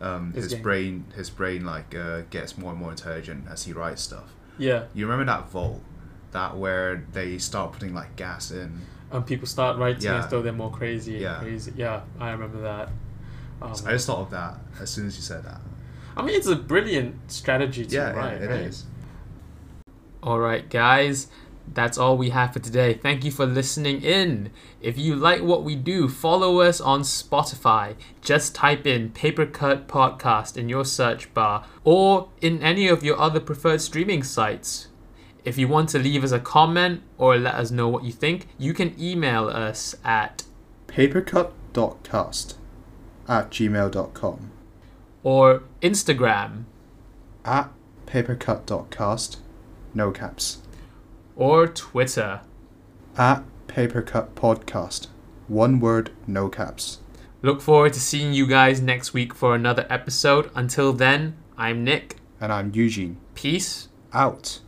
um, 0.00 0.32
Is 0.36 0.50
his 0.50 0.60
brain, 0.60 1.04
his 1.16 1.30
brain 1.30 1.64
like 1.64 1.94
uh, 1.94 2.22
gets 2.30 2.58
more 2.58 2.70
and 2.72 2.80
more 2.80 2.90
intelligent 2.90 3.46
as 3.48 3.64
he 3.64 3.72
writes 3.72 4.02
stuff. 4.02 4.32
Yeah. 4.58 4.84
You 4.94 5.06
remember 5.06 5.24
that 5.32 5.48
vault, 5.50 5.82
that 6.32 6.56
where 6.56 7.04
they 7.12 7.38
start 7.38 7.72
putting 7.72 7.94
like 7.94 8.16
gas 8.16 8.50
in. 8.50 8.80
And 9.10 9.24
people 9.26 9.46
start 9.46 9.78
writing 9.78 10.02
Yeah. 10.02 10.24
as 10.24 10.30
though 10.30 10.42
they're 10.42 10.52
more 10.52 10.70
crazy 10.70 11.14
Yeah. 11.14 11.38
crazy. 11.40 11.72
Yeah, 11.76 12.02
I 12.20 12.30
remember 12.32 12.60
that. 12.62 12.88
Um, 13.62 13.72
I 13.86 13.92
just 13.92 14.06
thought 14.06 14.18
of 14.18 14.30
that 14.30 14.54
as 14.80 14.90
soon 14.90 15.06
as 15.06 15.16
you 15.16 15.22
said 15.22 15.44
that. 15.44 15.60
I 16.16 16.22
mean, 16.22 16.34
it's 16.36 16.46
a 16.46 16.56
brilliant 16.56 17.30
strategy 17.30 17.84
to 17.86 17.94
Yeah, 17.94 18.10
write, 18.10 18.38
yeah, 18.40 18.44
it 18.46 18.50
right? 18.50 18.60
is. 18.60 18.84
All 20.22 20.38
right, 20.38 20.68
guys, 20.70 21.28
that's 21.72 21.98
all 21.98 22.16
we 22.16 22.30
have 22.30 22.52
for 22.52 22.58
today. 22.58 22.94
Thank 22.94 23.24
you 23.24 23.30
for 23.30 23.46
listening 23.46 24.02
in. 24.02 24.50
If 24.80 24.98
you 24.98 25.16
like 25.16 25.42
what 25.42 25.64
we 25.64 25.74
do, 25.74 26.08
follow 26.08 26.60
us 26.60 26.80
on 26.80 27.02
Spotify. 27.02 27.94
Just 28.20 28.54
type 28.54 28.86
in 28.86 29.10
Paper 29.10 29.46
Cut 29.46 29.88
Podcast 29.88 30.56
in 30.56 30.68
your 30.68 30.84
search 30.84 31.32
bar 31.32 31.66
or 31.82 32.28
in 32.40 32.62
any 32.62 32.86
of 32.88 33.02
your 33.02 33.18
other 33.18 33.40
preferred 33.40 33.80
streaming 33.80 34.22
sites. 34.22 34.88
If 35.44 35.58
you 35.58 35.68
want 35.68 35.90
to 35.90 35.98
leave 35.98 36.24
us 36.24 36.32
a 36.32 36.40
comment 36.40 37.02
or 37.18 37.36
let 37.36 37.54
us 37.54 37.70
know 37.70 37.88
what 37.88 38.04
you 38.04 38.12
think, 38.12 38.48
you 38.58 38.72
can 38.72 38.94
email 39.00 39.48
us 39.48 39.94
at 40.04 40.44
papercut.cast 40.86 42.56
at 43.26 43.50
gmail.com 43.50 44.50
or 45.22 45.62
Instagram 45.82 46.64
at 47.44 47.70
papercut.cast 48.06 49.38
no 49.94 50.10
caps 50.10 50.58
or 51.36 51.66
Twitter. 51.66 52.40
at 53.16 53.42
papercut 53.68 54.28
podcast 54.34 55.08
one 55.48 55.80
word 55.80 56.10
no 56.26 56.48
caps 56.48 57.00
Look 57.42 57.60
forward 57.60 57.92
to 57.92 58.00
seeing 58.00 58.32
you 58.32 58.46
guys 58.46 58.80
next 58.80 59.12
week 59.12 59.34
for 59.34 59.54
another 59.54 59.86
episode. 59.90 60.50
Until 60.54 60.94
then, 60.94 61.36
I'm 61.58 61.84
Nick. 61.84 62.16
and 62.40 62.50
i'm 62.52 62.72
eugene 62.74 63.18
Peace 63.34 63.88
out 64.14 64.60